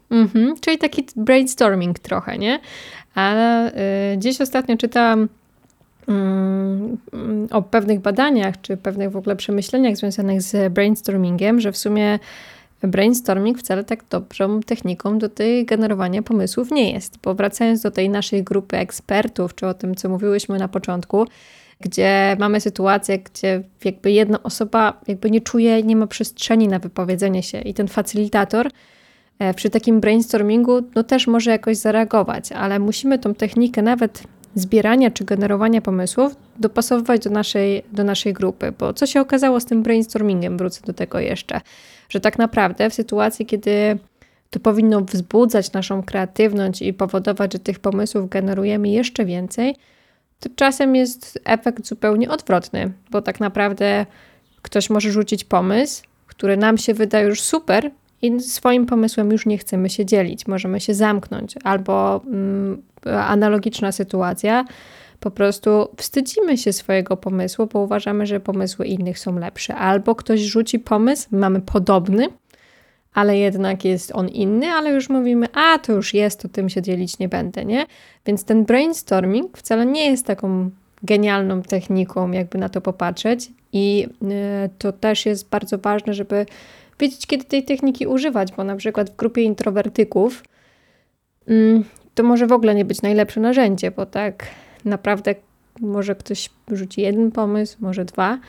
Mhm, 0.10 0.56
czyli 0.60 0.78
taki 0.78 1.06
brainstorming 1.16 2.00
trochę, 2.00 2.38
nie? 2.38 2.60
Ale 3.16 3.72
y, 4.14 4.18
gdzieś 4.18 4.42
ostatnio 4.42 4.78
czytałam 4.78 5.24
y, 5.24 6.12
o 7.52 7.62
pewnych 7.62 8.00
badaniach, 8.00 8.62
czy 8.62 8.78
pewnych 8.78 9.12
w 9.12 9.18
ogóle 9.18 9.36
przemyśleniach 9.36 9.98
związanych 9.98 10.42
z 10.42 10.74
brainstormingiem, 10.74 11.60
że 11.60 11.72
w 11.72 11.78
sumie 11.78 12.20
brainstorming 12.88 13.60
wcale 13.60 13.84
tak 13.84 14.04
dobrą 14.10 14.60
techniką 14.60 15.18
do 15.20 15.30
tej 15.30 15.66
generowania 15.66 16.22
pomysłów 16.22 16.72
nie 16.72 16.92
jest. 16.92 17.18
Bo 17.24 17.36
wracając 17.36 17.82
do 17.82 17.92
tej 17.92 18.10
naszej 18.10 18.44
grupy 18.44 18.78
ekspertów, 18.78 19.56
czy 19.56 19.68
o 19.68 19.74
tym, 19.74 19.96
co 19.96 20.10
mówiłyśmy 20.10 20.60
na 20.60 20.68
początku, 20.68 21.26
gdzie 21.80 22.36
mamy 22.40 22.62
sytuację, 22.62 23.20
gdzie 23.20 23.64
jakby 23.84 24.12
jedna 24.12 24.44
osoba 24.44 25.02
jakby 25.08 25.32
nie 25.32 25.42
czuje, 25.42 25.84
nie 25.84 25.96
ma 25.96 26.08
przestrzeni 26.08 26.68
na 26.68 26.80
wypowiedzenie 26.80 27.44
się 27.44 27.62
i 27.62 27.74
ten 27.74 27.88
facylitator 27.88 28.70
e, 29.40 29.54
przy 29.54 29.70
takim 29.70 30.00
brainstormingu 30.00 30.82
no 30.96 31.04
też 31.04 31.28
może 31.28 31.52
jakoś 31.52 31.78
zareagować, 31.78 32.52
ale 32.52 32.80
musimy 32.80 33.20
tą 33.20 33.34
technikę 33.34 33.82
nawet 33.82 34.24
zbierania 34.56 35.12
czy 35.12 35.26
generowania 35.26 35.82
pomysłów 35.82 36.36
dopasowywać 36.60 37.24
do 37.24 37.30
naszej, 37.30 37.84
do 37.92 38.04
naszej 38.04 38.34
grupy, 38.34 38.74
bo 38.80 38.94
co 38.94 39.06
się 39.06 39.22
okazało 39.22 39.60
z 39.60 39.66
tym 39.66 39.84
brainstormingiem, 39.84 40.58
wrócę 40.58 40.82
do 40.86 40.94
tego 40.94 41.20
jeszcze 41.20 41.62
że 42.10 42.20
tak 42.20 42.38
naprawdę 42.38 42.90
w 42.90 42.94
sytuacji, 42.94 43.46
kiedy 43.46 43.98
to 44.50 44.60
powinno 44.60 45.02
wzbudzać 45.02 45.72
naszą 45.72 46.04
kreatywność 46.04 46.82
i 46.82 46.94
powodować, 46.94 47.54
że 47.54 47.60
tych 47.60 47.80
pomysłów 47.80 48.30
generujemy 48.30 48.90
jeszcze 48.90 49.26
więcej, 49.26 49.76
to 50.40 50.50
czasem 50.56 50.96
jest 50.96 51.40
efekt 51.46 51.88
zupełnie 51.88 52.30
odwrotny, 52.30 52.92
bo 53.12 53.22
tak 53.22 53.40
naprawdę 53.40 54.06
ktoś 54.62 54.90
może 54.90 55.12
rzucić 55.12 55.44
pomysł, 55.44 56.04
który 56.28 56.58
nam 56.58 56.78
się 56.78 56.94
wydaje 56.94 57.28
już 57.28 57.42
super, 57.42 57.92
i 58.22 58.40
swoim 58.42 58.86
pomysłem 58.86 59.32
już 59.32 59.46
nie 59.46 59.58
chcemy 59.58 59.90
się 59.90 60.06
dzielić, 60.06 60.48
możemy 60.48 60.80
się 60.80 60.94
zamknąć, 60.94 61.56
albo 61.64 62.22
mm, 62.28 62.82
analogiczna 63.06 63.92
sytuacja, 63.92 64.66
po 65.20 65.32
prostu 65.32 65.88
wstydzimy 65.98 66.58
się 66.58 66.74
swojego 66.74 67.18
pomysłu, 67.18 67.68
bo 67.68 67.80
uważamy, 67.80 68.26
że 68.26 68.40
pomysły 68.40 68.86
innych 68.86 69.20
są 69.20 69.40
lepsze. 69.40 69.76
Albo 69.76 70.16
ktoś 70.16 70.40
rzuci 70.40 70.80
pomysł, 70.80 71.28
mamy 71.32 71.62
podobny, 71.62 72.28
ale 73.14 73.38
jednak 73.38 73.86
jest 73.86 74.12
on 74.16 74.28
inny, 74.28 74.68
ale 74.68 74.92
już 74.92 75.10
mówimy, 75.10 75.48
a 75.54 75.80
to 75.80 75.94
już 75.94 76.14
jest, 76.14 76.42
to 76.42 76.50
tym 76.50 76.70
się 76.70 76.82
dzielić 76.82 77.20
nie 77.20 77.30
będę, 77.30 77.66
nie? 77.66 77.86
Więc 78.26 78.44
ten 78.44 78.66
brainstorming 78.66 79.58
wcale 79.58 79.86
nie 79.86 80.10
jest 80.12 80.26
taką 80.26 80.70
genialną 81.04 81.62
techniką, 81.62 82.32
jakby 82.32 82.58
na 82.58 82.70
to 82.70 82.82
popatrzeć, 82.82 83.52
i 83.74 84.08
y, 84.66 84.70
to 84.78 84.92
też 84.92 85.26
jest 85.26 85.50
bardzo 85.50 85.78
ważne, 85.78 86.14
żeby 86.14 86.46
wiedzieć, 87.00 87.28
kiedy 87.28 87.44
tej 87.44 87.64
techniki 87.64 88.08
używać, 88.08 88.52
bo 88.52 88.64
na 88.64 88.76
przykład 88.76 89.10
w 89.10 89.16
grupie 89.16 89.42
introwertyków 89.42 90.44
mm, 91.48 91.84
to 92.14 92.24
może 92.24 92.48
w 92.48 92.52
ogóle 92.52 92.76
nie 92.76 92.86
być 92.86 93.02
najlepsze 93.02 93.40
narzędzie, 93.40 93.92
bo 93.92 94.06
tak 94.06 94.46
naprawdę 94.86 95.36
może 95.82 96.16
ktoś 96.16 96.50
rzuci 96.72 97.02
jeden 97.02 97.32
pomysł, 97.32 97.78
może 97.80 98.06
dwa, 98.06 98.40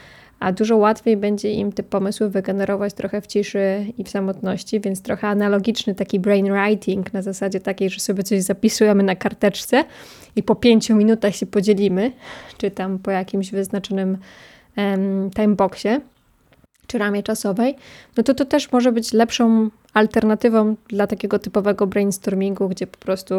a 0.41 0.53
dużo 0.53 0.77
łatwiej 0.77 1.17
będzie 1.17 1.53
im 1.53 1.73
te 1.73 1.83
pomysły 1.83 2.31
wygenerować 2.31 2.95
trochę 2.95 3.21
w 3.21 3.27
ciszy 3.27 3.87
i 3.99 4.05
w 4.05 4.09
samotności, 4.09 4.81
więc 4.81 5.03
trochę 5.03 5.29
analogiczny 5.29 5.95
taki 5.95 6.21
brain 6.21 6.53
writing 6.53 7.13
na 7.13 7.23
zasadzie 7.23 7.61
takiej, 7.61 7.91
że 7.91 8.01
sobie 8.01 8.23
coś 8.23 8.43
zapisujemy 8.43 9.03
na 9.03 9.17
karteczce 9.17 9.85
i 10.37 10.43
po 10.43 10.55
pięciu 10.55 10.97
minutach 10.97 11.37
się 11.37 11.47
podzielimy, 11.47 12.13
czy 12.59 12.71
tam 12.71 12.99
po 12.99 13.11
jakimś 13.11 13.51
wyznaczonym 13.51 14.19
um, 14.77 15.31
timeboxie 15.31 16.01
czy 16.87 16.99
ramie 16.99 17.23
czasowej, 17.23 17.77
no 18.17 18.23
to 18.23 18.35
to 18.35 18.45
też 18.45 18.73
może 18.73 18.93
być 18.93 19.13
lepszą 19.13 19.71
alternatywą 19.97 20.77
dla 20.89 21.07
takiego 21.07 21.39
typowego 21.39 21.87
brainstormingu, 21.87 22.69
gdzie 22.69 22.87
po 22.87 22.99
prostu 22.99 23.35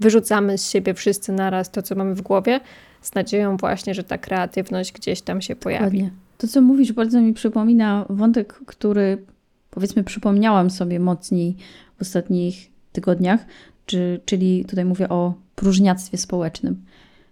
wyrzucamy 0.00 0.58
z 0.58 0.70
siebie 0.70 0.94
wszyscy 0.94 1.32
naraz 1.32 1.70
to, 1.70 1.82
co 1.82 1.94
mamy 1.94 2.14
w 2.14 2.22
głowie, 2.22 2.60
z 3.02 3.14
nadzieją 3.14 3.56
właśnie, 3.56 3.94
że 3.94 4.04
ta 4.04 4.18
kreatywność 4.18 4.92
gdzieś 4.92 5.22
tam 5.22 5.42
się 5.42 5.56
pojawi. 5.56 6.10
To, 6.38 6.48
co 6.48 6.60
mówisz, 6.60 6.92
bardzo 6.92 7.20
mi 7.20 7.34
przypomina 7.34 8.06
wątek, 8.08 8.52
który 8.66 9.24
powiedzmy 9.70 10.04
przypomniałam 10.04 10.70
sobie 10.70 11.00
mocniej 11.00 11.56
w 11.98 12.02
ostatnich 12.02 12.70
tygodniach, 12.92 13.44
czy, 13.86 14.20
czyli 14.24 14.64
tutaj 14.64 14.84
mówię 14.84 15.08
o 15.08 15.34
próżniactwie 15.54 16.18
społecznym. 16.18 16.74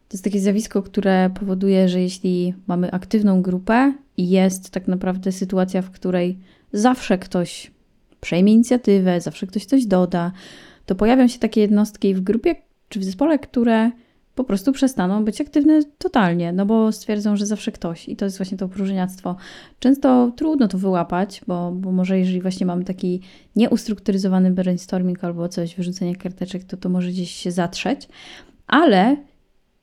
To 0.09 0.15
jest 0.15 0.25
takie 0.25 0.41
zjawisko, 0.41 0.83
które 0.83 1.31
powoduje, 1.41 1.89
że 1.89 2.01
jeśli 2.01 2.55
mamy 2.67 2.91
aktywną 2.91 3.43
grupę 3.43 3.93
i 4.17 4.29
jest 4.29 4.71
tak 4.71 4.89
naprawdę 4.89 5.33
sytuacja, 5.33 5.83
w 5.83 5.91
której 5.91 6.39
zawsze 6.73 7.19
ktoś 7.19 7.71
przejmie 8.21 8.53
inicjatywę, 8.53 9.21
zawsze 9.21 9.47
ktoś 9.47 9.65
coś 9.65 9.87
doda, 9.87 10.33
to 10.87 10.95
pojawią 10.95 11.29
się 11.29 11.39
takie 11.39 11.61
jednostki 11.61 12.15
w 12.15 12.21
grupie 12.21 12.57
czy 12.89 13.01
w 13.01 13.05
zespole, 13.05 13.39
które 13.39 13.91
po 14.35 14.45
prostu 14.45 14.73
przestaną 14.73 15.25
być 15.25 15.41
aktywne 15.41 15.81
totalnie, 15.99 16.53
no 16.53 16.67
bo 16.67 16.93
stwierdzą, 16.93 17.37
że 17.37 17.47
zawsze 17.47 17.73
ktoś 17.73 18.09
i 18.09 18.17
to 18.17 18.25
jest 18.25 18.37
właśnie 18.37 18.59
to 18.59 18.69
próżniactwo. 18.69 19.37
Często 19.79 20.33
trudno 20.37 20.69
to 20.69 20.79
wyłapać, 20.79 21.41
bo, 21.47 21.73
bo 21.73 21.93
może 21.93 22.19
jeżeli 22.19 22.41
właśnie 22.41 22.67
mamy 22.67 22.85
taki 22.85 23.21
nieustrukturyzowany 23.57 24.51
brainstorming 24.51 25.25
albo 25.25 25.49
coś, 25.49 25.75
wyrzucenie 25.75 26.17
karteczek, 26.17 26.65
to 26.65 26.77
to 26.77 26.89
może 26.89 27.09
gdzieś 27.09 27.31
się 27.31 27.51
zatrzeć, 27.51 28.09
ale 28.67 29.17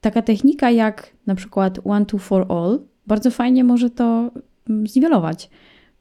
taka 0.02 0.22
technika 0.22 0.72
jak 0.72 1.14
na 1.26 1.36
przykład 1.36 1.80
one, 1.86 2.06
two, 2.06 2.18
for 2.18 2.46
all 2.50 2.80
bardzo 3.08 3.32
fajnie 3.32 3.64
może 3.64 3.90
to 3.90 4.32
mm, 4.70 4.88
zniwelować. 4.88 5.50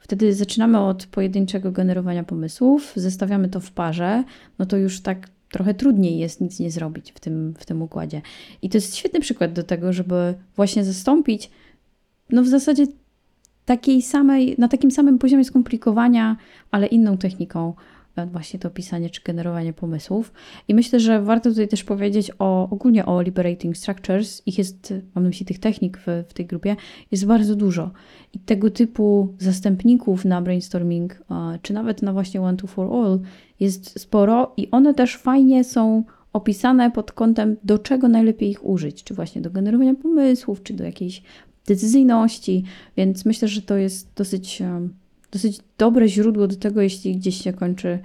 Wtedy 0.04 0.34
zaczynamy 0.34 0.80
od 0.80 1.06
pojedynczego 1.06 1.72
generowania 1.72 2.24
pomysłów, 2.24 2.92
zestawiamy 2.96 3.48
to 3.48 3.60
w 3.60 3.70
parze, 3.70 4.24
no 4.58 4.66
to 4.66 4.76
już 4.76 5.00
tak 5.00 5.28
trochę 5.50 5.74
trudniej 5.74 6.18
jest 6.18 6.40
nic 6.40 6.60
nie 6.60 6.70
zrobić 6.70 7.12
w 7.12 7.20
tym, 7.20 7.54
w 7.58 7.66
tym 7.66 7.82
układzie. 7.82 8.22
I 8.62 8.68
to 8.68 8.76
jest 8.76 8.96
świetny 8.96 9.20
przykład 9.20 9.52
do 9.52 9.62
tego, 9.62 9.92
żeby 9.92 10.34
właśnie 10.56 10.84
zastąpić, 10.84 11.50
no 12.30 12.42
w 12.42 12.48
zasadzie 12.48 12.86
takiej 13.64 14.02
samej, 14.02 14.54
na 14.58 14.68
takim 14.68 14.90
samym 14.90 15.18
poziomie 15.18 15.44
skomplikowania, 15.44 16.36
ale 16.70 16.86
inną 16.86 17.18
techniką, 17.18 17.74
właśnie 18.26 18.58
to 18.58 18.70
pisanie 18.70 19.10
czy 19.10 19.20
generowanie 19.24 19.72
pomysłów. 19.72 20.32
I 20.68 20.74
myślę, 20.74 21.00
że 21.00 21.22
warto 21.22 21.50
tutaj 21.50 21.68
też 21.68 21.84
powiedzieć 21.84 22.30
o, 22.38 22.68
ogólnie 22.70 23.06
o 23.06 23.22
liberating 23.22 23.76
structures. 23.76 24.42
Ich 24.46 24.58
jest, 24.58 24.94
mam 25.14 25.24
na 25.24 25.28
myśli 25.28 25.46
tych 25.46 25.58
technik 25.58 25.98
w, 25.98 26.06
w 26.28 26.34
tej 26.34 26.46
grupie, 26.46 26.76
jest 27.10 27.26
bardzo 27.26 27.56
dużo. 27.56 27.90
I 28.32 28.38
tego 28.38 28.70
typu 28.70 29.34
zastępników 29.38 30.24
na 30.24 30.42
brainstorming, 30.42 31.22
czy 31.62 31.72
nawet 31.72 32.02
na 32.02 32.12
właśnie 32.12 32.42
one 32.42 32.56
to 32.56 32.66
for 32.66 32.92
all 32.92 33.20
jest 33.60 34.00
sporo 34.00 34.52
i 34.56 34.70
one 34.70 34.94
też 34.94 35.16
fajnie 35.16 35.64
są 35.64 36.04
opisane 36.32 36.90
pod 36.90 37.12
kątem, 37.12 37.56
do 37.64 37.78
czego 37.78 38.08
najlepiej 38.08 38.50
ich 38.50 38.66
użyć, 38.66 39.04
czy 39.04 39.14
właśnie 39.14 39.42
do 39.42 39.50
generowania 39.50 39.94
pomysłów, 39.94 40.62
czy 40.62 40.74
do 40.74 40.84
jakiejś 40.84 41.22
decyzyjności, 41.66 42.64
więc 42.96 43.24
myślę, 43.24 43.48
że 43.48 43.62
to 43.62 43.76
jest 43.76 44.14
dosyć, 44.16 44.62
e, 44.62 44.88
dosyć 45.34 45.58
dobre 45.78 46.08
źródło 46.08 46.46
do 46.46 46.56
tego, 46.56 46.82
jeśli 46.82 47.16
gdzieś 47.16 47.42
się 47.42 47.52
kończy 47.52 47.98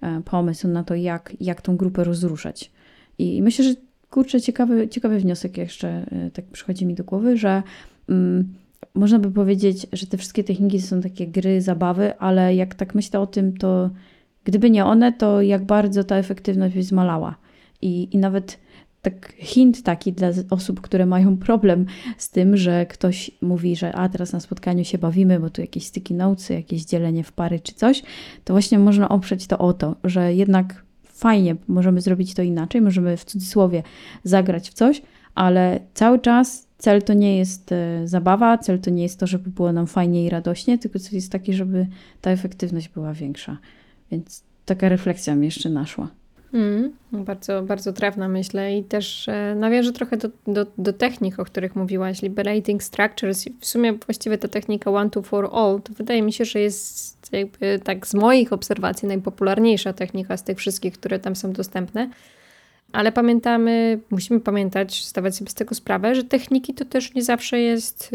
e, 0.00 0.22
pomysł 0.24 0.68
na 0.68 0.84
to, 0.84 0.94
jak, 0.94 1.36
jak 1.40 1.62
tą 1.62 1.76
grupę 1.76 2.04
rozruszać. 2.04 2.70
I 3.18 3.42
myślę, 3.42 3.64
że 3.64 3.74
kurczę, 4.10 4.40
ciekawy, 4.40 4.88
ciekawy 4.88 5.18
wniosek 5.18 5.58
jeszcze 5.58 5.88
e, 5.88 6.30
tak 6.30 6.44
przychodzi 6.44 6.86
mi 6.86 6.94
do 6.94 7.04
głowy, 7.04 7.36
że 7.36 7.62
mm, 8.08 8.54
można 8.94 9.18
by 9.18 9.30
powiedzieć, 9.30 9.86
że 9.92 10.06
te 10.06 10.16
wszystkie 10.16 10.44
techniki 10.44 10.80
są 10.80 11.00
takie 11.00 11.26
gry, 11.26 11.62
zabawy, 11.62 12.18
ale 12.18 12.54
jak 12.54 12.74
tak 12.74 12.94
myślę 12.94 13.20
o 13.20 13.26
tym, 13.26 13.56
to 13.56 13.90
gdyby 14.44 14.70
nie 14.70 14.84
one, 14.84 15.12
to 15.12 15.42
jak 15.42 15.64
bardzo 15.64 16.04
ta 16.04 16.16
efektywność 16.16 16.74
by 16.74 16.82
zmalała. 16.82 17.36
I, 17.82 18.08
i 18.14 18.18
nawet 18.18 18.58
tak 19.10 19.32
hint 19.38 19.82
taki 19.82 20.12
dla 20.12 20.28
osób, 20.50 20.80
które 20.80 21.06
mają 21.06 21.36
problem 21.36 21.86
z 22.18 22.30
tym, 22.30 22.56
że 22.56 22.86
ktoś 22.86 23.30
mówi, 23.42 23.76
że 23.76 23.92
a 23.92 24.08
teraz 24.08 24.32
na 24.32 24.40
spotkaniu 24.40 24.84
się 24.84 24.98
bawimy, 24.98 25.40
bo 25.40 25.50
tu 25.50 25.60
jakieś 25.60 25.86
sticky 25.86 26.14
notesy, 26.14 26.54
jakieś 26.54 26.84
dzielenie 26.84 27.24
w 27.24 27.32
pary 27.32 27.60
czy 27.60 27.74
coś, 27.74 28.02
to 28.44 28.54
właśnie 28.54 28.78
można 28.78 29.08
oprzeć 29.08 29.46
to 29.46 29.58
o 29.58 29.72
to, 29.72 29.96
że 30.04 30.34
jednak 30.34 30.84
fajnie 31.04 31.56
możemy 31.68 32.00
zrobić 32.00 32.34
to 32.34 32.42
inaczej, 32.42 32.80
możemy 32.80 33.16
w 33.16 33.24
cudzysłowie 33.24 33.82
zagrać 34.24 34.70
w 34.70 34.74
coś, 34.74 35.02
ale 35.34 35.80
cały 35.94 36.18
czas 36.18 36.66
cel 36.78 37.02
to 37.02 37.12
nie 37.14 37.38
jest 37.38 37.72
e, 37.72 38.08
zabawa, 38.08 38.58
cel 38.58 38.80
to 38.80 38.90
nie 38.90 39.02
jest 39.02 39.20
to, 39.20 39.26
żeby 39.26 39.50
było 39.50 39.72
nam 39.72 39.86
fajnie 39.86 40.24
i 40.24 40.30
radośnie, 40.30 40.78
tylko 40.78 40.98
cel 40.98 41.14
jest 41.14 41.32
taki, 41.32 41.54
żeby 41.54 41.86
ta 42.20 42.30
efektywność 42.30 42.88
była 42.88 43.12
większa. 43.12 43.58
Więc 44.10 44.44
taka 44.64 44.88
refleksja 44.88 45.34
mi 45.34 45.46
jeszcze 45.46 45.70
naszła. 45.70 46.08
Mm, 46.54 46.92
bardzo, 47.12 47.62
bardzo 47.62 47.92
trafna 47.92 48.28
myślę 48.28 48.78
i 48.78 48.84
też 48.84 49.28
e, 49.28 49.54
nawiążę 49.54 49.92
trochę 49.92 50.16
do, 50.16 50.28
do, 50.46 50.66
do, 50.78 50.92
technik, 50.92 51.38
o 51.38 51.44
których 51.44 51.76
mówiłaś, 51.76 52.22
liberating 52.22 52.82
structures. 52.82 53.44
W 53.60 53.66
sumie 53.66 53.92
właściwie 53.92 54.38
ta 54.38 54.48
technika 54.48 54.90
one 54.90 55.10
to 55.10 55.22
for 55.22 55.50
all, 55.52 55.80
to 55.82 55.92
wydaje 55.92 56.22
mi 56.22 56.32
się, 56.32 56.44
że 56.44 56.60
jest 56.60 57.32
jakby 57.32 57.80
tak 57.84 58.06
z 58.06 58.14
moich 58.14 58.52
obserwacji 58.52 59.08
najpopularniejsza 59.08 59.92
technika 59.92 60.36
z 60.36 60.44
tych 60.44 60.58
wszystkich, 60.58 60.92
które 60.92 61.18
tam 61.18 61.36
są 61.36 61.52
dostępne. 61.52 62.10
Ale 62.92 63.12
pamiętamy, 63.12 64.00
musimy 64.10 64.40
pamiętać, 64.40 65.06
zdawać 65.06 65.36
sobie 65.36 65.50
z 65.50 65.54
tego 65.54 65.74
sprawę, 65.74 66.14
że 66.14 66.24
techniki 66.24 66.74
to 66.74 66.84
też 66.84 67.14
nie 67.14 67.22
zawsze 67.22 67.60
jest. 67.60 68.10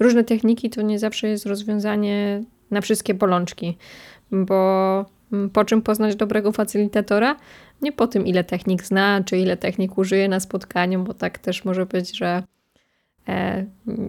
Różne 0.00 0.24
techniki 0.24 0.70
to 0.70 0.82
nie 0.82 0.98
zawsze 0.98 1.28
jest 1.28 1.46
rozwiązanie 1.46 2.42
na 2.70 2.80
wszystkie 2.80 3.14
bolączki, 3.14 3.76
bo 4.32 5.04
po 5.52 5.64
czym 5.64 5.82
poznać 5.82 6.16
dobrego 6.16 6.52
facylitatora? 6.52 7.36
Nie 7.82 7.92
po 7.92 8.06
tym, 8.06 8.26
ile 8.26 8.44
technik 8.44 8.84
zna, 8.84 9.22
czy 9.24 9.38
ile 9.38 9.56
technik 9.56 9.98
użyje 9.98 10.28
na 10.28 10.40
spotkaniu, 10.40 11.04
bo 11.04 11.14
tak 11.14 11.38
też 11.38 11.64
może 11.64 11.86
być, 11.86 12.18
że 12.18 12.42
e, 13.28 13.66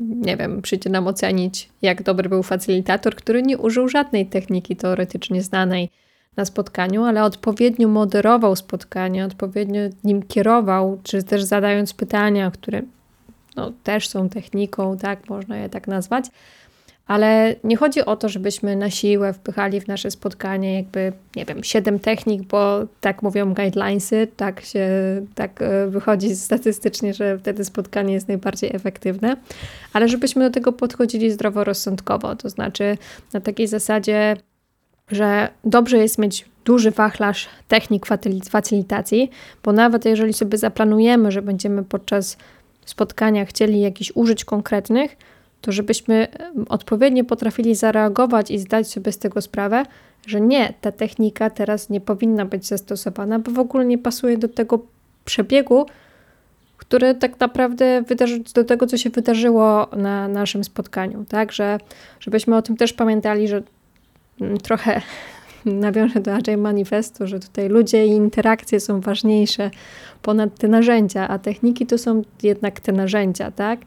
nie 0.09 0.37
wiem, 0.37 0.61
przyjdzie 0.61 0.89
nam 0.89 1.07
ocenić, 1.07 1.69
jak 1.81 2.03
dobry 2.03 2.29
był 2.29 2.43
facylitator, 2.43 3.15
który 3.15 3.43
nie 3.43 3.57
użył 3.57 3.87
żadnej 3.87 4.25
techniki 4.25 4.75
teoretycznie 4.75 5.41
znanej 5.41 5.89
na 6.37 6.45
spotkaniu, 6.45 7.03
ale 7.03 7.23
odpowiednio 7.23 7.87
moderował 7.87 8.55
spotkanie, 8.55 9.25
odpowiednio 9.25 9.81
nim 10.03 10.23
kierował, 10.23 10.99
czy 11.03 11.23
też 11.23 11.43
zadając 11.43 11.93
pytania, 11.93 12.51
które 12.51 12.81
no, 13.55 13.71
też 13.83 14.09
są 14.09 14.29
techniką, 14.29 14.97
tak, 14.97 15.29
można 15.29 15.57
je 15.57 15.69
tak 15.69 15.87
nazwać 15.87 16.25
ale 17.11 17.55
nie 17.63 17.77
chodzi 17.77 18.05
o 18.05 18.15
to, 18.15 18.29
żebyśmy 18.29 18.75
na 18.75 18.89
siłę 18.89 19.33
wpychali 19.33 19.81
w 19.81 19.87
nasze 19.87 20.11
spotkanie 20.11 20.75
jakby, 20.75 21.13
nie 21.35 21.45
wiem, 21.45 21.63
siedem 21.63 21.99
technik, 21.99 22.41
bo 22.41 22.79
tak 23.01 23.21
mówią 23.21 23.53
guidelinesy, 23.53 24.27
tak 24.37 24.61
się, 24.61 24.87
tak 25.35 25.61
e, 25.61 25.87
wychodzi 25.87 26.35
statystycznie, 26.35 27.13
że 27.13 27.37
wtedy 27.37 27.65
spotkanie 27.65 28.13
jest 28.13 28.27
najbardziej 28.27 28.75
efektywne, 28.75 29.37
ale 29.93 30.07
żebyśmy 30.07 30.43
do 30.43 30.49
tego 30.53 30.71
podchodzili 30.73 31.31
zdroworozsądkowo, 31.31 32.35
to 32.35 32.49
znaczy 32.49 32.97
na 33.33 33.41
takiej 33.41 33.67
zasadzie, 33.67 34.37
że 35.11 35.49
dobrze 35.63 35.97
jest 35.97 36.17
mieć 36.17 36.45
duży 36.65 36.91
wachlarz 36.91 37.49
technik 37.67 38.05
facylitacji, 38.49 39.29
bo 39.63 39.71
nawet 39.71 40.05
jeżeli 40.05 40.33
sobie 40.33 40.57
zaplanujemy, 40.57 41.31
że 41.31 41.41
będziemy 41.41 41.83
podczas 41.83 42.37
spotkania 42.85 43.45
chcieli 43.45 43.81
jakiś 43.81 44.11
użyć 44.15 44.45
konkretnych, 44.45 45.17
to 45.61 45.71
żebyśmy 45.71 46.27
odpowiednio 46.69 47.23
potrafili 47.23 47.75
zareagować 47.75 48.51
i 48.51 48.59
zdać 48.59 48.87
sobie 48.87 49.11
z 49.11 49.17
tego 49.17 49.41
sprawę, 49.41 49.85
że 50.27 50.41
nie, 50.41 50.73
ta 50.81 50.91
technika 50.91 51.49
teraz 51.49 51.89
nie 51.89 52.01
powinna 52.01 52.45
być 52.45 52.65
zastosowana, 52.65 53.39
bo 53.39 53.51
w 53.51 53.59
ogóle 53.59 53.85
nie 53.85 53.97
pasuje 53.97 54.37
do 54.37 54.47
tego 54.47 54.79
przebiegu, 55.25 55.85
który 56.77 57.15
tak 57.15 57.39
naprawdę 57.39 58.01
wydarzy, 58.01 58.39
do 58.55 58.63
tego, 58.63 58.87
co 58.87 58.97
się 58.97 59.09
wydarzyło 59.09 59.87
na 59.95 60.27
naszym 60.27 60.63
spotkaniu. 60.63 61.25
Tak, 61.29 61.51
że 61.51 61.77
żebyśmy 62.19 62.55
o 62.55 62.61
tym 62.61 62.77
też 62.77 62.93
pamiętali, 62.93 63.47
że 63.47 63.61
mm, 64.41 64.57
trochę 64.57 65.01
nawiążę 65.85 66.19
do 66.19 66.33
Agile 66.33 66.57
Manifestu, 66.57 67.27
że 67.27 67.39
tutaj 67.39 67.69
ludzie 67.69 68.05
i 68.05 68.09
interakcje 68.09 68.79
są 68.79 69.01
ważniejsze 69.01 69.71
ponad 70.21 70.57
te 70.59 70.67
narzędzia, 70.67 71.27
a 71.27 71.39
techniki 71.39 71.85
to 71.85 71.97
są 71.97 72.21
jednak 72.43 72.79
te 72.79 72.91
narzędzia, 72.91 73.51
tak? 73.51 73.79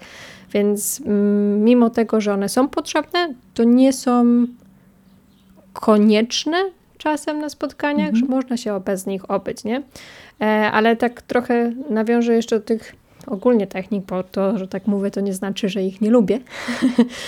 Więc 0.52 1.00
mm, 1.06 1.64
mimo 1.64 1.90
tego, 1.90 2.20
że 2.20 2.34
one 2.34 2.48
są 2.48 2.68
potrzebne, 2.68 3.34
to 3.54 3.64
nie 3.64 3.92
są 3.92 4.46
konieczne 5.72 6.56
czasem 6.98 7.38
na 7.38 7.48
spotkaniach, 7.48 8.08
mhm. 8.08 8.16
że 8.16 8.26
można 8.26 8.56
się 8.56 8.80
bez 8.80 9.06
nich 9.06 9.30
obyć, 9.30 9.64
nie? 9.64 9.82
E, 10.40 10.44
ale 10.72 10.96
tak 10.96 11.22
trochę 11.22 11.72
nawiążę 11.90 12.34
jeszcze 12.34 12.58
do 12.58 12.64
tych 12.64 12.96
ogólnie 13.26 13.66
technik, 13.66 14.06
bo 14.06 14.22
to, 14.22 14.58
że 14.58 14.68
tak 14.68 14.86
mówię, 14.86 15.10
to 15.10 15.20
nie 15.20 15.32
znaczy, 15.32 15.68
że 15.68 15.82
ich 15.82 16.00
nie 16.00 16.10
lubię. 16.10 16.40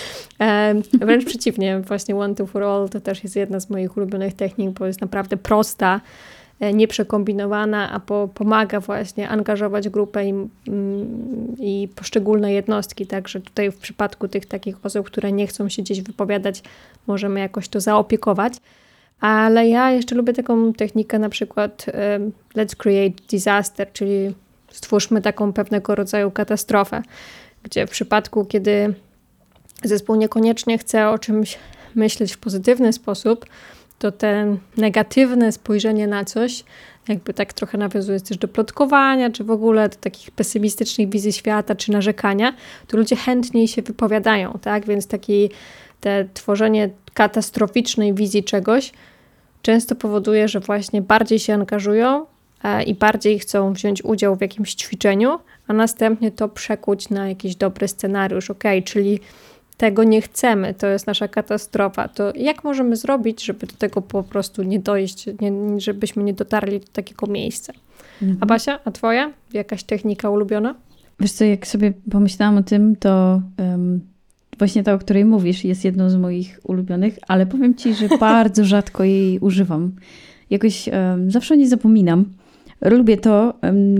wręcz 1.00 1.24
przeciwnie, 1.32 1.80
właśnie 1.80 2.16
One 2.16 2.34
to 2.34 2.46
for 2.46 2.62
All 2.62 2.88
to 2.88 3.00
też 3.00 3.24
jest 3.24 3.36
jedna 3.36 3.60
z 3.60 3.70
moich 3.70 3.96
ulubionych 3.96 4.34
technik, 4.34 4.70
bo 4.70 4.86
jest 4.86 5.00
naprawdę 5.00 5.36
prosta, 5.36 6.00
E, 6.60 6.72
nieprzekombinowana, 6.72 7.90
a 7.92 8.00
po, 8.00 8.28
pomaga 8.34 8.80
właśnie 8.80 9.28
angażować 9.28 9.88
grupę 9.88 10.26
i, 10.26 10.30
mm, 10.68 11.56
i 11.58 11.88
poszczególne 11.96 12.52
jednostki. 12.52 13.06
Także 13.06 13.40
tutaj 13.40 13.70
w 13.70 13.78
przypadku 13.78 14.28
tych 14.28 14.46
takich 14.46 14.86
osób, 14.86 15.06
które 15.06 15.32
nie 15.32 15.46
chcą 15.46 15.68
się 15.68 15.82
gdzieś 15.82 16.00
wypowiadać, 16.00 16.62
możemy 17.06 17.40
jakoś 17.40 17.68
to 17.68 17.80
zaopiekować. 17.80 18.52
Ale 19.20 19.68
ja 19.68 19.90
jeszcze 19.90 20.14
lubię 20.14 20.32
taką 20.32 20.72
technikę 20.72 21.18
na 21.18 21.28
przykład 21.28 21.86
let's 22.54 22.76
create 22.76 23.16
disaster, 23.30 23.92
czyli 23.92 24.34
stwórzmy 24.76 25.22
taką 25.22 25.52
pewnego 25.52 25.94
rodzaju 25.94 26.30
katastrofę, 26.30 27.02
gdzie 27.62 27.86
w 27.86 27.90
przypadku, 27.90 28.44
kiedy 28.44 28.94
zespół 29.84 30.16
niekoniecznie 30.16 30.78
chce 30.78 31.08
o 31.08 31.18
czymś 31.18 31.58
myśleć 31.94 32.34
w 32.34 32.38
pozytywny 32.38 32.92
sposób, 32.92 33.46
to 33.98 34.12
ten 34.12 34.58
negatywne 34.76 35.52
spojrzenie 35.52 36.06
na 36.06 36.24
coś, 36.24 36.64
jakby 37.08 37.34
tak 37.34 37.52
trochę 37.52 37.78
nawiązuje 37.78 38.20
też 38.20 38.38
do 38.38 38.48
plotkowania, 38.48 39.30
czy 39.30 39.44
w 39.44 39.50
ogóle 39.50 39.88
do 39.88 39.96
takich 39.96 40.30
pesymistycznych 40.30 41.08
wizji 41.08 41.32
świata, 41.32 41.74
czy 41.74 41.92
narzekania, 41.92 42.54
to 42.86 42.96
ludzie 42.96 43.16
chętniej 43.16 43.68
się 43.68 43.82
wypowiadają, 43.82 44.58
tak? 44.62 44.86
Więc 44.86 45.06
taki, 45.06 45.50
te 46.00 46.28
tworzenie 46.34 46.90
katastroficznej 47.14 48.14
wizji 48.14 48.44
czegoś 48.44 48.92
często 49.62 49.94
powoduje, 49.94 50.48
że 50.48 50.60
właśnie 50.60 51.02
bardziej 51.02 51.38
się 51.38 51.54
angażują 51.54 52.26
i 52.86 52.94
bardziej 52.94 53.38
chcą 53.38 53.72
wziąć 53.72 54.04
udział 54.04 54.36
w 54.36 54.40
jakimś 54.40 54.74
ćwiczeniu, 54.74 55.38
a 55.66 55.72
następnie 55.72 56.30
to 56.30 56.48
przekuć 56.48 57.10
na 57.10 57.28
jakiś 57.28 57.56
dobry 57.56 57.88
scenariusz, 57.88 58.50
ok, 58.50 58.64
czyli 58.84 59.20
tego 59.76 60.04
nie 60.04 60.20
chcemy, 60.20 60.74
to 60.74 60.86
jest 60.86 61.06
nasza 61.06 61.28
katastrofa, 61.28 62.08
to 62.08 62.32
jak 62.34 62.64
możemy 62.64 62.96
zrobić, 62.96 63.44
żeby 63.44 63.66
do 63.66 63.76
tego 63.78 64.02
po 64.02 64.22
prostu 64.22 64.62
nie 64.62 64.80
dojść, 64.80 65.26
nie, 65.40 65.80
żebyśmy 65.80 66.22
nie 66.22 66.34
dotarli 66.34 66.80
do 66.80 66.86
takiego 66.86 67.26
miejsca? 67.26 67.72
Mhm. 68.22 68.38
A 68.40 68.46
Basia, 68.46 68.78
a 68.84 68.90
twoja? 68.90 69.32
Jakaś 69.52 69.84
technika 69.84 70.30
ulubiona? 70.30 70.74
Wiesz 71.20 71.32
co, 71.32 71.44
jak 71.44 71.66
sobie 71.66 71.92
pomyślałam 72.10 72.56
o 72.56 72.62
tym, 72.62 72.96
to 72.96 73.42
um, 73.58 74.00
Właśnie 74.58 74.82
ta, 74.82 74.94
o 74.94 74.98
której 74.98 75.24
mówisz, 75.24 75.64
jest 75.64 75.84
jedną 75.84 76.10
z 76.10 76.16
moich 76.16 76.60
ulubionych, 76.62 77.18
ale 77.28 77.46
powiem 77.46 77.74
Ci, 77.74 77.94
że 77.94 78.08
bardzo 78.20 78.64
rzadko 78.64 79.04
jej 79.04 79.38
używam. 79.38 79.92
Jakoś 80.50 80.88
um, 80.88 81.30
zawsze 81.30 81.54
o 81.54 81.56
niej 81.56 81.68
zapominam. 81.68 82.24
Lubię 82.80 83.16
to. 83.16 83.54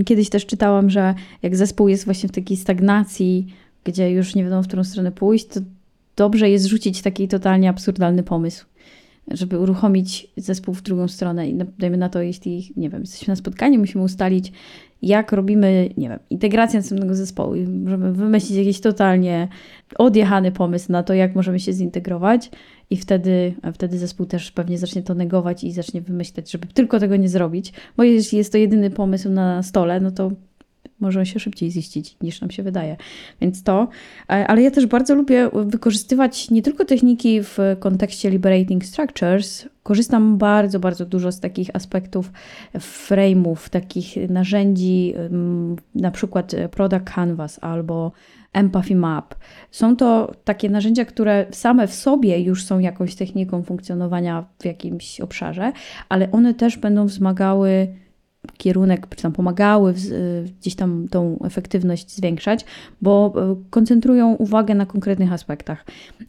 Kiedyś 0.04 0.28
też 0.28 0.46
czytałam, 0.46 0.90
że 0.90 1.14
jak 1.42 1.56
zespół 1.56 1.88
jest 1.88 2.04
właśnie 2.04 2.28
w 2.28 2.32
takiej 2.32 2.56
stagnacji, 2.56 3.46
gdzie 3.84 4.10
już 4.10 4.34
nie 4.34 4.44
wiadomo, 4.44 4.62
w 4.62 4.66
którą 4.66 4.84
stronę 4.84 5.12
pójść, 5.12 5.46
to 5.46 5.60
dobrze 6.16 6.50
jest 6.50 6.66
rzucić 6.66 7.02
taki 7.02 7.28
totalnie 7.28 7.70
absurdalny 7.70 8.22
pomysł 8.22 8.66
żeby 9.30 9.58
uruchomić 9.58 10.28
zespół 10.36 10.74
w 10.74 10.82
drugą 10.82 11.08
stronę. 11.08 11.48
I 11.48 11.58
dajmy 11.78 11.96
na 11.96 12.08
to, 12.08 12.22
jeśli, 12.22 12.72
nie 12.76 12.90
wiem, 12.90 13.00
jesteśmy 13.00 13.32
na 13.32 13.36
spotkaniu, 13.36 13.78
musimy 13.78 14.04
ustalić, 14.04 14.52
jak 15.02 15.32
robimy, 15.32 15.90
nie 15.96 16.09
wiem, 16.09 16.18
integrację 16.30 16.78
następnego 16.78 17.14
zespołu 17.14 17.54
możemy 17.85 18.12
wymyślić 18.12 18.59
jakiś 18.59 18.80
totalnie 18.80 19.48
odjechany 19.98 20.52
pomysł 20.52 20.92
na 20.92 21.02
to, 21.02 21.14
jak 21.14 21.35
możemy 21.35 21.61
się 21.61 21.72
zintegrować 21.72 22.50
i 22.90 22.96
wtedy, 22.96 23.54
wtedy 23.74 23.98
zespół 23.98 24.26
też 24.26 24.52
pewnie 24.52 24.78
zacznie 24.78 25.02
to 25.02 25.14
negować 25.14 25.64
i 25.64 25.72
zacznie 25.72 26.00
wymyślać, 26.00 26.50
żeby 26.50 26.66
tylko 26.66 27.00
tego 27.00 27.16
nie 27.16 27.28
zrobić, 27.28 27.72
bo 27.96 28.02
jeśli 28.02 28.38
jest 28.38 28.52
to 28.52 28.59
jedyny 28.59 28.90
pomysł 28.90 29.30
na 29.30 29.62
stole, 29.62 30.00
no 30.00 30.11
to 30.11 30.30
może 31.00 31.26
się 31.26 31.40
szybciej 31.40 31.70
ziścić 31.70 32.16
niż 32.22 32.40
nam 32.40 32.50
się 32.50 32.62
wydaje. 32.62 32.96
Więc 33.40 33.62
to, 33.62 33.88
e, 34.30 34.46
ale 34.46 34.62
ja 34.62 34.70
też 34.70 34.87
bardzo 34.87 35.14
lubię 35.14 35.50
wykorzystywać 35.52 36.50
nie 36.50 36.62
tylko 36.62 36.85
techniki 36.85 37.42
w 37.42 37.59
kontekście 37.80 38.30
liberating 38.30 38.85
structures, 38.85 39.68
korzystam 39.82 40.38
bardzo, 40.38 40.80
bardzo 40.80 41.06
dużo 41.06 41.32
z 41.32 41.40
takich 41.40 41.70
aspektów 41.76 42.32
frame'ów, 42.74 43.68
takich 43.70 44.30
narzędzi, 44.30 45.14
na 45.94 46.11
przykład 46.11 46.52
Product 46.70 47.04
Canvas 47.14 47.59
albo 47.62 48.12
Empathy 48.52 48.96
Map. 48.96 49.35
Są 49.70 49.96
to 49.96 50.32
takie 50.44 50.70
narzędzia, 50.70 51.04
które 51.04 51.46
same 51.50 51.87
w 51.87 51.94
sobie 51.94 52.40
już 52.40 52.64
są 52.64 52.78
jakąś 52.78 53.14
techniką 53.14 53.62
funkcjonowania 53.62 54.44
w 54.59 54.64
jakimś 54.64 55.20
obszarze, 55.20 55.72
ale 56.09 56.30
one 56.32 56.54
też 56.54 56.76
będą 56.76 57.06
wzmagały 57.06 57.88
kierunek, 58.59 59.06
czy 59.16 59.22
tam 59.22 59.32
pomagały 59.32 59.94
gdzieś 60.61 60.74
tam 60.74 61.09
tą 61.11 61.38
efektywność 61.44 62.16
zwiększać, 62.16 62.64
bo 63.02 63.35
e, 63.37 63.56
koncentrują 63.70 64.35
uwagę 64.35 64.74
na 64.74 64.87
konkretnych 64.87 65.32
aspektach. 65.32 65.85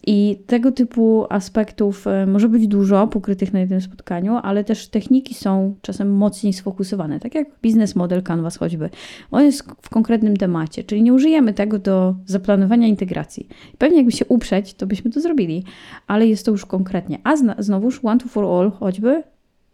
I 0.08 0.39
tego 0.47 0.71
typu 0.71 1.25
aspektów 1.30 2.08
e, 2.08 2.25
może 2.25 2.49
być 2.49 2.67
dużo 2.67 3.08
pokrytych 3.08 3.53
na 3.53 3.60
jednym 3.60 3.82
spotkaniu, 3.82 4.36
ale 4.43 4.63
też 4.63 4.88
techniki 4.88 5.34
są 5.34 5.75
czasem 5.82 6.12
mocniej 6.12 6.53
sfokusowane, 6.53 7.19
tak 7.19 7.36
jak 7.36 7.47
biznes 7.62 7.95
model 7.95 8.23
Canvas 8.23 8.58
choćby. 8.58 8.89
On 9.32 9.43
jest 9.43 9.63
w 9.82 9.89
konkretnym 9.89 10.38
temacie, 10.38 10.84
czyli 10.84 11.03
nie 11.03 11.13
użyjemy 11.13 11.53
tego 11.53 11.80
do 11.80 12.15
zaplanowania 12.25 12.88
integracji. 12.88 13.47
Pewnie 13.77 13.97
jakby 13.97 14.12
się 14.12 14.25
uprzeć, 14.25 14.73
to 14.73 14.88
byśmy 14.88 15.12
to 15.12 15.21
zrobili, 15.21 15.63
ale 16.08 16.27
jest 16.27 16.45
to 16.45 16.51
już 16.51 16.65
konkretnie. 16.65 17.19
A 17.23 17.34
znowuż 17.60 17.99
One 18.03 18.19
to 18.19 18.27
For 18.27 18.45
All 18.45 18.71
choćby 18.71 19.23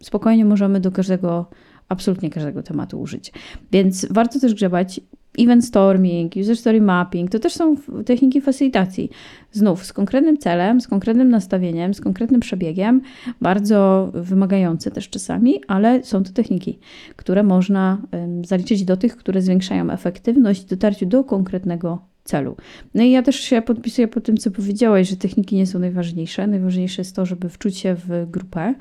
spokojnie 0.02 0.44
możemy 0.44 0.80
do 0.80 0.92
każdego 0.92 1.46
absolutnie 1.88 2.30
każdego 2.30 2.62
tematu 2.62 3.00
użyć. 3.00 3.32
Więc 3.72 4.06
warto 4.10 4.40
też 4.40 4.54
grzebać 4.54 5.00
event 5.38 5.64
storming, 5.64 6.36
user 6.36 6.56
story 6.56 6.80
mapping, 6.80 7.30
to 7.30 7.38
też 7.38 7.52
są 7.52 7.76
techniki 8.06 8.40
facylitacji. 8.40 9.10
Znów 9.52 9.86
z 9.86 9.92
konkretnym 9.92 10.38
celem, 10.38 10.80
z 10.80 10.88
konkretnym 10.88 11.28
nastawieniem, 11.28 11.94
z 11.94 12.00
konkretnym 12.00 12.40
przebiegiem, 12.40 13.00
bardzo 13.40 14.10
wymagające 14.14 14.90
też 14.90 15.10
czasami, 15.10 15.60
ale 15.68 16.04
są 16.04 16.22
to 16.22 16.32
techniki, 16.32 16.78
które 17.16 17.42
można 17.42 18.02
zaliczyć 18.44 18.84
do 18.84 18.96
tych, 18.96 19.16
które 19.16 19.42
zwiększają 19.42 19.90
efektywność 19.90 20.62
w 20.62 20.68
dotarciu 20.68 21.06
do 21.06 21.24
konkretnego 21.24 22.13
celu. 22.24 22.56
No 22.94 23.02
i 23.02 23.10
ja 23.10 23.22
też 23.22 23.40
się 23.40 23.62
podpisuję 23.62 24.08
po 24.08 24.20
tym, 24.20 24.36
co 24.36 24.50
powiedziałaś, 24.50 25.08
że 25.08 25.16
techniki 25.16 25.56
nie 25.56 25.66
są 25.66 25.78
najważniejsze. 25.78 26.46
Najważniejsze 26.46 27.00
jest 27.02 27.16
to, 27.16 27.26
żeby 27.26 27.48
wczuć 27.48 27.78
się 27.78 27.94
w 27.94 28.30
grupę. 28.30 28.74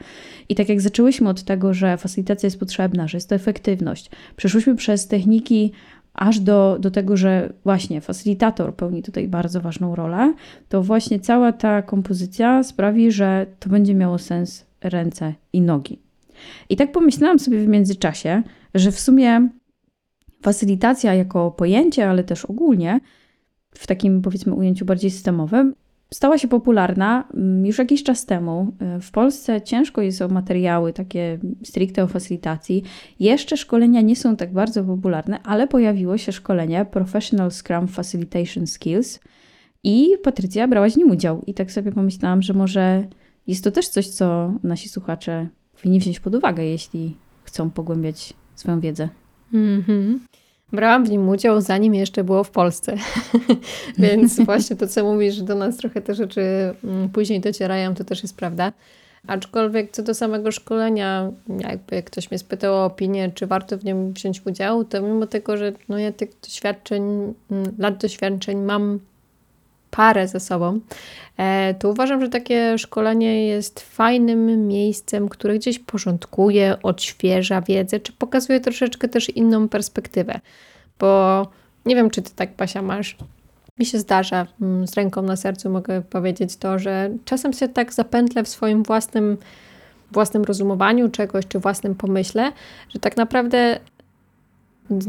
I 0.50 0.56
tak 0.56 0.70
jak 0.70 0.82
zaczęłyśmy 0.82 1.30
od 1.30 1.44
tego, 1.44 1.74
że 1.74 1.98
facylitacja 1.98 2.48
jest 2.48 2.60
potrzebna, 2.60 3.08
że 3.08 3.18
jest 3.18 3.30
to 3.30 3.36
efektywność, 3.36 4.10
przeszłyśmy 4.36 4.76
przez 4.76 5.08
techniki 5.08 5.72
aż 6.14 6.40
do, 6.40 6.78
do 6.80 6.92
tego, 6.92 7.18
że 7.18 7.54
właśnie 7.64 8.02
facylitator 8.02 8.76
pełni 8.76 9.04
tutaj 9.04 9.28
bardzo 9.28 9.62
ważną 9.62 9.96
rolę, 9.96 10.34
to 10.70 10.84
właśnie 10.84 11.20
cała 11.20 11.52
ta 11.52 11.82
kompozycja 11.82 12.64
sprawi, 12.64 13.12
że 13.12 13.46
to 13.60 13.70
będzie 13.70 13.96
miało 13.96 14.18
sens 14.18 14.66
ręce 14.82 15.34
i 15.54 15.62
nogi. 15.62 16.00
I 16.70 16.76
tak 16.76 16.92
pomyślałam 16.92 17.40
sobie 17.40 17.60
w 17.60 17.68
międzyczasie, 17.68 18.44
że 18.74 18.92
w 18.92 19.00
sumie 19.00 19.50
facylitacja 20.42 21.14
jako 21.14 21.52
pojęcie, 21.52 22.10
ale 22.10 22.24
też 22.24 22.46
ogólnie, 22.46 23.00
w 23.74 23.88
takim 23.88 24.22
powiedzmy 24.22 24.54
ujęciu 24.54 24.86
bardziej 24.86 25.12
systemowym, 25.12 25.74
stała 26.14 26.38
się 26.38 26.48
popularna 26.48 27.28
mm, 27.34 27.66
już 27.66 27.78
jakiś 27.78 28.04
czas 28.04 28.26
temu. 28.26 28.76
W 29.02 29.12
Polsce 29.12 29.62
ciężko 29.62 30.02
jest 30.02 30.22
o 30.22 30.28
materiały 30.28 30.94
takie 30.94 31.40
stricte 31.64 32.04
o 32.04 32.08
facylitacji. 32.08 32.84
Jeszcze 33.20 33.58
szkolenia 33.58 34.02
nie 34.02 34.16
są 34.16 34.36
tak 34.36 34.54
bardzo 34.54 34.84
popularne, 34.84 35.42
ale 35.44 35.68
pojawiło 35.68 36.18
się 36.18 36.32
szkolenie 36.32 36.86
Professional 36.86 37.52
Scrum 37.52 37.88
Facilitation 37.88 38.68
Skills 38.68 39.20
i 39.84 40.10
Patrycja 40.24 40.68
brała 40.68 40.90
w 40.90 40.98
nim 40.98 41.12
udział. 41.12 41.42
I 41.48 41.54
tak 41.54 41.72
sobie 41.72 41.92
pomyślałam, 41.92 42.42
że 42.42 42.54
może 42.54 43.08
jest 43.48 43.64
to 43.64 43.72
też 43.72 43.88
coś, 43.88 44.08
co 44.08 44.54
nasi 44.64 44.90
słuchacze 44.90 45.48
powinni 45.76 46.00
wziąć 46.00 46.20
pod 46.20 46.36
uwagę, 46.36 46.64
jeśli 46.64 47.18
chcą 47.44 47.70
pogłębiać 47.70 48.34
swoją 48.56 48.80
wiedzę. 48.80 49.10
Mhm. 49.54 50.20
Brałam 50.74 51.06
w 51.06 51.10
nim 51.10 51.30
udział, 51.30 51.62
zanim 51.62 51.96
jeszcze 51.96 52.24
było 52.24 52.44
w 52.44 52.52
Polsce. 52.52 52.96
Więc 53.98 54.40
właśnie 54.46 54.76
to, 54.76 54.88
co 54.88 55.04
mówisz, 55.04 55.36
że 55.36 55.44
do 55.44 55.56
nas 55.56 55.78
trochę 55.78 56.02
te 56.02 56.16
rzeczy 56.16 56.42
mm, 56.84 57.10
później 57.10 57.40
docierają, 57.40 57.96
to 57.96 58.04
też 58.04 58.24
jest 58.24 58.38
prawda. 58.38 58.74
Aczkolwiek 59.28 59.92
co 59.92 60.04
do 60.04 60.14
samego 60.14 60.52
szkolenia, 60.52 61.32
jakby 61.60 62.04
ktoś 62.04 62.32
mnie 62.32 62.38
spytał 62.38 62.74
o 62.74 62.86
opinię, 62.86 63.32
czy 63.36 63.48
warto 63.48 63.78
w 63.78 63.86
nim 63.86 64.14
wziąć 64.14 64.46
udział, 64.46 64.86
to 64.86 65.02
mimo 65.02 65.28
tego, 65.28 65.58
że 65.58 65.74
no 65.90 65.98
ja 65.98 66.12
tych 66.12 66.30
doświadczeń, 66.44 67.34
mm, 67.52 67.76
lat 67.78 67.98
doświadczeń 67.98 68.62
mam 68.62 69.00
parę 69.96 70.28
ze 70.28 70.40
sobą, 70.40 70.80
e, 71.38 71.74
to 71.74 71.90
uważam, 71.90 72.22
że 72.22 72.30
takie 72.30 72.78
szkolenie 72.78 73.48
jest 73.48 73.80
fajnym 73.80 74.68
miejscem, 74.68 75.30
które 75.30 75.56
gdzieś 75.56 75.80
porządkuje, 75.80 76.78
odświeża 76.84 77.62
wiedzę, 77.62 78.00
czy 78.00 78.14
pokazuje 78.14 78.60
troszeczkę 78.60 79.08
też 79.08 79.30
inną 79.30 79.70
perspektywę. 79.70 80.40
Bo 81.00 81.48
nie 81.86 81.96
wiem, 81.96 82.10
czy 82.10 82.22
ty 82.22 82.32
tak, 82.36 82.54
Pasia, 82.54 82.82
masz. 82.82 83.18
Mi 83.80 83.86
się 83.86 84.00
zdarza, 84.00 84.48
mm, 84.62 84.88
z 84.88 84.94
ręką 84.94 85.22
na 85.22 85.36
sercu 85.36 85.70
mogę 85.70 86.02
powiedzieć 86.02 86.58
to, 86.58 86.80
że 86.80 87.10
czasem 87.26 87.54
się 87.54 87.68
tak 87.68 87.94
zapętlę 87.94 88.44
w 88.44 88.48
swoim 88.48 88.84
własnym 88.84 89.38
własnym 90.12 90.44
rozumowaniu 90.44 91.10
czegoś, 91.10 91.48
czy 91.48 91.60
własnym 91.60 91.96
pomyśle, 91.96 92.52
że 92.90 93.00
tak 93.00 93.18
naprawdę 93.18 93.80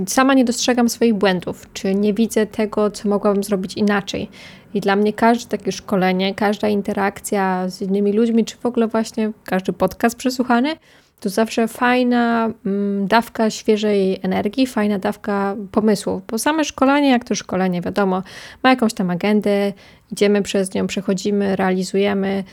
sama 0.06 0.34
nie 0.34 0.44
dostrzegam 0.44 0.88
swoich 0.88 1.14
błędów, 1.14 1.66
czy 1.72 1.94
nie 1.94 2.14
widzę 2.14 2.46
tego, 2.46 2.90
co 2.90 3.08
mogłabym 3.08 3.44
zrobić 3.44 3.74
inaczej. 3.74 4.28
I 4.74 4.80
dla 4.80 4.96
mnie 4.96 5.12
każde 5.12 5.58
takie 5.58 5.72
szkolenie, 5.72 6.34
każda 6.34 6.68
interakcja 6.68 7.68
z 7.68 7.82
innymi 7.82 8.12
ludźmi, 8.12 8.44
czy 8.44 8.56
w 8.56 8.66
ogóle 8.66 8.86
właśnie 8.86 9.32
każdy 9.44 9.72
podcast 9.72 10.16
przesłuchany, 10.16 10.76
to 11.20 11.28
zawsze 11.28 11.68
fajna 11.68 12.50
mm, 12.66 13.06
dawka 13.06 13.50
świeżej 13.50 14.20
energii, 14.22 14.66
fajna 14.66 14.98
dawka 14.98 15.56
pomysłów. 15.72 16.22
Bo 16.30 16.38
same 16.38 16.64
szkolenie, 16.64 17.10
jak 17.10 17.24
to 17.24 17.34
szkolenie, 17.34 17.80
wiadomo, 17.80 18.22
ma 18.62 18.70
jakąś 18.70 18.94
tam 18.94 19.10
agendę, 19.10 19.72
idziemy 20.12 20.42
przez 20.42 20.74
nią, 20.74 20.86
przechodzimy, 20.86 21.56
realizujemy, 21.56 22.44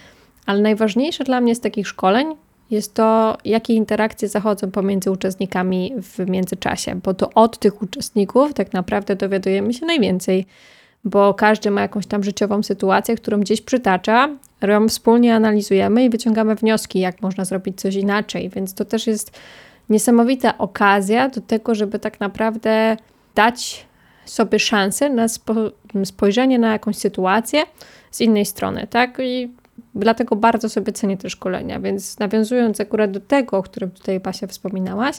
ale 0.46 0.62
najważniejsze 0.62 1.24
dla 1.24 1.42
mnie 1.42 1.56
z 1.56 1.60
takich 1.60 1.88
szkoleń 1.88 2.36
jest 2.72 2.94
to, 2.94 3.38
jakie 3.46 3.74
interakcje 3.74 4.28
zachodzą 4.28 4.72
pomiędzy 4.72 5.12
uczestnikami 5.12 5.94
w 6.02 6.30
międzyczasie, 6.30 6.96
bo 7.04 7.14
to 7.14 7.30
od 7.36 7.60
tych 7.60 7.82
uczestników 7.82 8.54
tak 8.54 8.74
naprawdę 8.74 9.16
dowiadujemy 9.16 9.74
się 9.74 9.86
najwięcej, 9.86 10.46
bo 11.04 11.34
każdy 11.34 11.72
ma 11.72 11.82
jakąś 11.82 12.08
tam 12.08 12.24
życiową 12.24 12.64
sytuację, 12.64 13.16
którą 13.16 13.40
gdzieś 13.40 13.62
przytacza, 13.62 14.30
ją 14.62 14.90
wspólnie 14.90 15.36
analizujemy 15.36 16.06
i 16.06 16.10
wyciągamy 16.10 16.56
wnioski, 16.56 17.00
jak 17.00 17.22
można 17.22 17.46
zrobić 17.46 17.82
coś 17.82 17.96
inaczej, 17.96 18.50
więc 18.50 18.74
to 18.74 18.86
też 18.86 19.08
jest 19.08 19.40
niesamowita 19.90 20.58
okazja 20.58 21.30
do 21.30 21.42
tego, 21.42 21.76
żeby 21.76 22.00
tak 22.00 22.20
naprawdę 22.20 22.98
dać 23.36 23.86
sobie 24.26 24.60
szansę 24.60 25.10
na 25.10 25.28
spo, 25.28 25.54
spojrzenie 26.06 26.60
na 26.60 26.72
jakąś 26.72 26.96
sytuację 26.96 27.64
z 28.12 28.22
innej 28.22 28.46
strony, 28.46 28.88
tak? 28.90 29.18
I 29.24 29.50
Dlatego 29.96 30.36
bardzo 30.36 30.70
sobie 30.70 30.94
cenię 30.94 31.18
te 31.18 31.30
szkolenia, 31.30 31.80
więc 31.80 32.20
nawiązując 32.20 32.82
akurat 32.82 33.12
do 33.12 33.20
tego, 33.20 33.58
o 33.58 33.64
którym 33.64 33.92
tutaj 33.92 34.20
Basia 34.20 34.48
wspominałaś, 34.48 35.18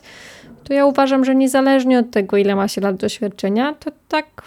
to 0.64 0.74
ja 0.74 0.86
uważam, 0.86 1.24
że 1.24 1.34
niezależnie 1.34 1.98
od 1.98 2.10
tego, 2.10 2.36
ile 2.36 2.56
ma 2.56 2.68
się 2.68 2.80
lat 2.80 2.96
doświadczenia, 2.96 3.74
to 3.74 3.90
tak 4.08 4.42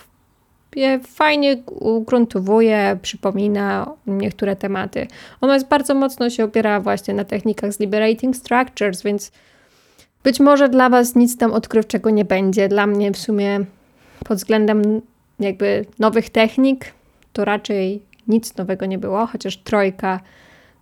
je 0.75 0.99
fajnie 0.99 1.57
ugruntowuje, 1.79 2.97
przypomina 3.01 3.93
niektóre 4.07 4.55
tematy. 4.55 5.07
Ono 5.41 5.53
jest 5.53 5.67
bardzo 5.67 5.95
mocno 5.95 6.29
się 6.29 6.43
opiera 6.43 6.79
właśnie 6.79 7.13
na 7.13 7.23
technikach 7.23 7.73
z 7.73 7.79
liberating 7.79 8.35
structures, 8.35 9.03
więc 9.03 9.31
być 10.23 10.39
może 10.39 10.69
dla 10.69 10.89
Was 10.89 11.15
nic 11.15 11.37
tam 11.37 11.53
odkrywczego 11.53 12.09
nie 12.09 12.25
będzie. 12.25 12.67
Dla 12.67 12.87
mnie 12.87 13.11
w 13.11 13.17
sumie 13.17 13.59
pod 14.25 14.37
względem 14.37 15.01
jakby 15.39 15.85
nowych 15.99 16.29
technik 16.29 16.85
to 17.33 17.45
raczej 17.45 18.01
nic 18.27 18.57
nowego 18.57 18.85
nie 18.85 18.97
było, 18.97 19.25
chociaż 19.25 19.57
trojka 19.57 20.19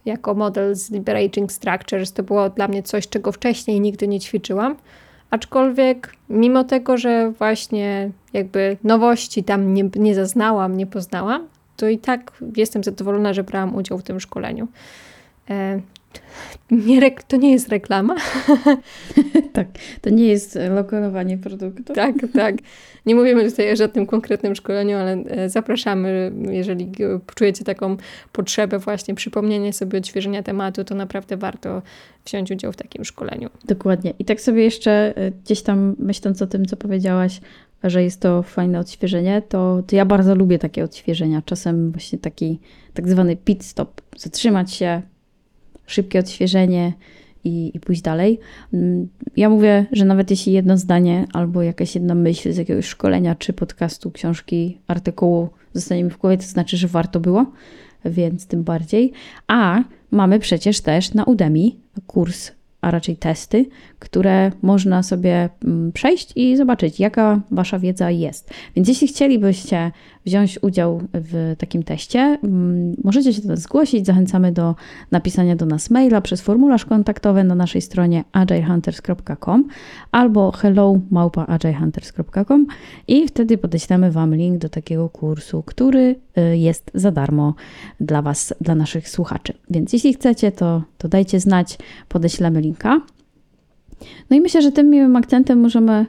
jako 0.05 0.33
model 0.33 0.75
z 0.75 0.91
Liberating 0.91 1.51
Structures 1.51 2.13
to 2.13 2.23
było 2.23 2.49
dla 2.49 2.67
mnie 2.67 2.83
coś, 2.83 3.07
czego 3.07 3.31
wcześniej 3.31 3.81
nigdy 3.81 4.07
nie 4.07 4.19
ćwiczyłam. 4.19 4.75
Aczkolwiek, 5.29 6.15
mimo 6.29 6.63
tego, 6.63 6.97
że 6.97 7.31
właśnie 7.31 8.11
jakby 8.33 8.77
nowości 8.83 9.43
tam 9.43 9.73
nie, 9.73 9.89
nie 9.95 10.15
zaznałam, 10.15 10.77
nie 10.77 10.87
poznałam, 10.87 11.47
to 11.77 11.87
i 11.87 11.97
tak 11.97 12.31
jestem 12.57 12.83
zadowolona, 12.83 13.33
że 13.33 13.43
brałam 13.43 13.75
udział 13.75 13.97
w 13.97 14.03
tym 14.03 14.19
szkoleniu. 14.19 14.67
E, 16.71 16.75
nie 16.75 17.11
to 17.27 17.37
nie 17.37 17.51
jest 17.51 17.69
reklama. 17.69 18.15
tak, 19.53 19.67
to 20.01 20.09
nie 20.09 20.27
jest 20.27 20.59
lokalowanie 20.75 21.37
produktu. 21.37 21.93
tak, 21.93 22.15
tak. 22.33 22.55
Nie 23.05 23.15
mówimy 23.15 23.49
tutaj 23.49 23.73
o 23.73 23.75
żadnym 23.75 24.05
konkretnym 24.05 24.55
szkoleniu, 24.55 24.97
ale 24.97 25.13
e, 25.13 25.49
zapraszamy, 25.49 26.31
jeżeli 26.51 26.91
czujecie 27.35 27.63
taką 27.63 27.97
potrzebę 28.31 28.79
właśnie 28.79 29.15
przypomnienia 29.15 29.73
sobie 29.73 29.97
odświeżenia 29.99 30.43
tematu, 30.43 30.83
to 30.83 30.95
naprawdę 30.95 31.37
warto 31.37 31.81
wziąć 32.25 32.51
udział 32.51 32.71
w 32.71 32.75
takim 32.75 33.05
szkoleniu. 33.05 33.49
Dokładnie. 33.65 34.13
I 34.19 34.25
tak 34.25 34.41
sobie 34.41 34.63
jeszcze 34.63 35.17
e, 35.17 35.31
gdzieś 35.31 35.61
tam 35.61 35.95
myśląc 35.99 36.41
o 36.41 36.47
tym, 36.47 36.65
co 36.65 36.77
powiedziałaś, 36.77 37.41
że 37.83 38.03
jest 38.03 38.21
to 38.21 38.43
fajne 38.43 38.79
odświeżenie, 38.79 39.41
to, 39.49 39.83
to 39.87 39.95
ja 39.95 40.05
bardzo 40.05 40.35
lubię 40.35 40.59
takie 40.59 40.83
odświeżenia. 40.83 41.41
Czasem 41.45 41.91
właśnie 41.91 42.19
taki 42.19 42.59
tak 42.93 43.09
zwany 43.09 43.35
pit 43.35 43.65
stop, 43.65 44.01
zatrzymać 44.17 44.73
się, 44.73 45.01
szybkie 45.93 46.19
odświeżenie 46.19 46.93
i, 47.43 47.71
i 47.73 47.79
pójść 47.79 48.01
dalej. 48.01 48.39
Mm, 48.73 49.07
ja 49.37 49.49
mówię, 49.49 49.85
że 49.91 50.05
nawet 50.05 50.31
jeśli 50.31 50.53
jedno 50.53 50.77
zdanie 50.77 51.27
albo 51.33 51.61
jakaś 51.61 51.95
jedna 51.95 52.15
myśl 52.15 52.53
z 52.53 52.57
jakiegoś 52.57 52.85
szkolenia, 52.85 53.35
czy 53.35 53.53
podcastu, 53.53 54.11
książki, 54.11 54.77
artykułu 54.87 55.49
zostanie 55.73 56.03
mi 56.03 56.09
w 56.09 56.17
głowie, 56.17 56.37
to 56.37 56.43
znaczy, 56.43 56.77
że 56.77 56.87
warto 56.87 57.19
było, 57.19 57.45
więc 58.05 58.47
tym 58.47 58.63
bardziej. 58.63 59.11
A 59.47 59.83
mamy 60.11 60.39
przecież 60.39 60.81
też 60.81 61.13
na 61.13 61.23
Udemy 61.23 61.71
kurs 62.07 62.51
a 62.83 62.91
raczej 62.91 63.17
testy, 63.17 63.65
które 63.99 64.51
można 64.61 65.03
sobie 65.03 65.49
mm, 65.65 65.91
przejść 65.91 66.33
i 66.35 66.57
zobaczyć, 66.57 66.99
jaka 66.99 67.39
Wasza 67.51 67.79
wiedza 67.79 68.11
jest. 68.11 68.53
Więc 68.75 68.87
jeśli 68.87 69.07
chcielibyście 69.07 69.91
wziąć 70.25 70.59
udział 70.61 71.01
w 71.13 71.55
takim 71.57 71.83
teście, 71.83 72.19
mm, 72.19 72.95
możecie 73.03 73.33
się 73.33 73.41
do 73.41 73.47
nas 73.47 73.59
zgłosić. 73.59 74.05
Zachęcamy 74.05 74.51
do 74.51 74.75
napisania 75.11 75.55
do 75.55 75.65
nas 75.65 75.89
maila 75.89 76.21
przez 76.21 76.41
formularz 76.41 76.85
kontaktowy 76.85 77.43
na 77.43 77.55
naszej 77.55 77.81
stronie 77.81 78.23
agilehunters.com 78.31 79.67
albo 80.11 80.51
hello@agilehunters.com 80.51 82.67
i 83.07 83.27
wtedy 83.27 83.57
podeślemy 83.57 84.11
Wam 84.11 84.35
link 84.35 84.57
do 84.57 84.69
takiego 84.69 85.09
kursu, 85.09 85.63
który 85.63 86.15
y, 86.37 86.57
jest 86.57 86.91
za 86.93 87.11
darmo 87.11 87.55
dla 87.99 88.21
Was, 88.21 88.53
dla 88.61 88.75
naszych 88.75 89.09
słuchaczy. 89.09 89.53
Więc 89.69 89.93
jeśli 89.93 90.13
chcecie, 90.13 90.51
to, 90.51 90.81
to 90.97 91.07
dajcie 91.07 91.39
znać, 91.39 91.77
podeślemy 92.09 92.61
No 94.29 94.37
i 94.37 94.41
myślę, 94.41 94.61
że 94.61 94.71
tym 94.71 94.89
miłym 94.89 95.15
akcentem 95.15 95.59
możemy 95.59 96.05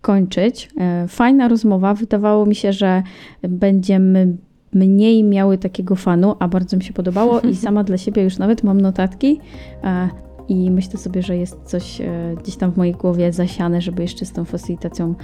kończyć. 0.00 0.70
E, 0.80 1.08
fajna 1.08 1.48
rozmowa. 1.48 1.94
Wydawało 1.94 2.46
mi 2.46 2.54
się, 2.54 2.72
że 2.72 3.02
będziemy 3.42 4.36
mniej 4.72 5.24
miały 5.24 5.58
takiego 5.58 5.96
fanu, 5.96 6.34
a 6.38 6.48
bardzo 6.48 6.76
mi 6.76 6.82
się 6.82 6.92
podobało 6.92 7.40
i 7.40 7.56
sama 7.66 7.84
dla 7.84 7.96
siebie 7.96 8.22
już 8.22 8.38
nawet 8.38 8.62
mam 8.62 8.80
notatki 8.80 9.40
e, 9.84 10.08
i 10.48 10.70
myślę 10.70 10.98
sobie, 10.98 11.22
że 11.22 11.36
jest 11.36 11.56
coś 11.64 12.00
e, 12.00 12.34
gdzieś 12.42 12.56
tam 12.56 12.72
w 12.72 12.76
mojej 12.76 12.94
głowie 12.94 13.32
zasiane, 13.32 13.80
żeby 13.80 14.02
jeszcze 14.02 14.24
z 14.24 14.32
tą 14.32 14.44
facylitacją 14.44 15.14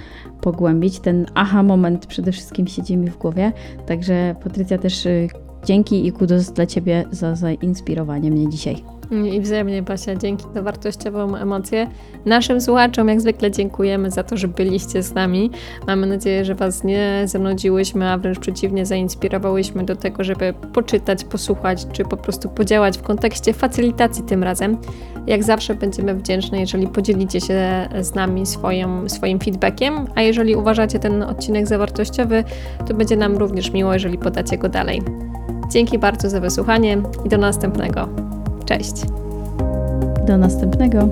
pogłębić. 0.41 0.99
Ten 0.99 1.25
aha 1.33 1.63
moment 1.63 2.05
przede 2.05 2.31
wszystkim 2.31 2.67
siedzi 2.67 2.97
mi 2.97 3.09
w 3.09 3.17
głowie, 3.17 3.51
także 3.85 4.35
Patrycja 4.43 4.77
też 4.77 5.07
dzięki 5.65 6.07
i 6.07 6.11
kudos 6.11 6.51
dla 6.51 6.65
Ciebie 6.65 7.05
za 7.11 7.35
zainspirowanie 7.35 8.31
mnie 8.31 8.49
dzisiaj. 8.49 8.94
I 9.11 9.41
wzajemnie, 9.41 9.81
Basia, 9.81 10.15
dzięki 10.15 10.45
za 10.53 10.61
wartościową 10.61 11.35
emocję. 11.35 11.87
Naszym 12.25 12.61
słuchaczom 12.61 13.07
jak 13.07 13.21
zwykle 13.21 13.51
dziękujemy 13.51 14.11
za 14.11 14.23
to, 14.23 14.37
że 14.37 14.47
byliście 14.47 15.03
z 15.03 15.13
nami. 15.13 15.51
Mamy 15.87 16.07
nadzieję, 16.07 16.45
że 16.45 16.55
Was 16.55 16.83
nie 16.83 17.21
zanudziłyśmy, 17.25 18.09
a 18.09 18.17
wręcz 18.17 18.39
przeciwnie, 18.39 18.85
zainspirowałyśmy 18.85 19.83
do 19.83 19.95
tego, 19.95 20.23
żeby 20.23 20.53
poczytać, 20.73 21.23
posłuchać, 21.23 21.87
czy 21.91 22.03
po 22.03 22.17
prostu 22.17 22.49
podziałać 22.49 22.97
w 22.97 23.01
kontekście 23.01 23.53
facylitacji 23.53 24.23
tym 24.23 24.43
razem. 24.43 24.77
Jak 25.27 25.43
zawsze 25.43 25.75
będziemy 25.75 26.15
wdzięczni, 26.15 26.59
jeżeli 26.59 26.87
podzielicie 26.87 27.41
się 27.41 27.89
z 28.01 28.15
nami 28.15 28.45
swoim, 28.45 29.09
swoim 29.09 29.39
feedbackiem, 29.39 30.07
a 30.15 30.21
jeżeli 30.21 30.55
uważacie 30.55 30.99
ten 30.99 31.23
odcinek 31.23 31.67
za 31.67 31.77
wartościowy, 31.77 32.43
to 32.87 32.93
będzie 32.93 33.17
nam 33.17 33.37
również 33.37 33.71
miło, 33.71 33.93
jeżeli 33.93 34.17
podacie 34.17 34.57
go 34.57 34.69
dalej. 34.69 35.01
Dzięki 35.71 35.99
bardzo 35.99 36.29
za 36.29 36.39
wysłuchanie 36.39 37.01
i 37.25 37.29
do 37.29 37.37
następnego. 37.37 38.34
Cześć. 38.65 38.93
Do 40.27 40.37
następnego. 40.37 41.07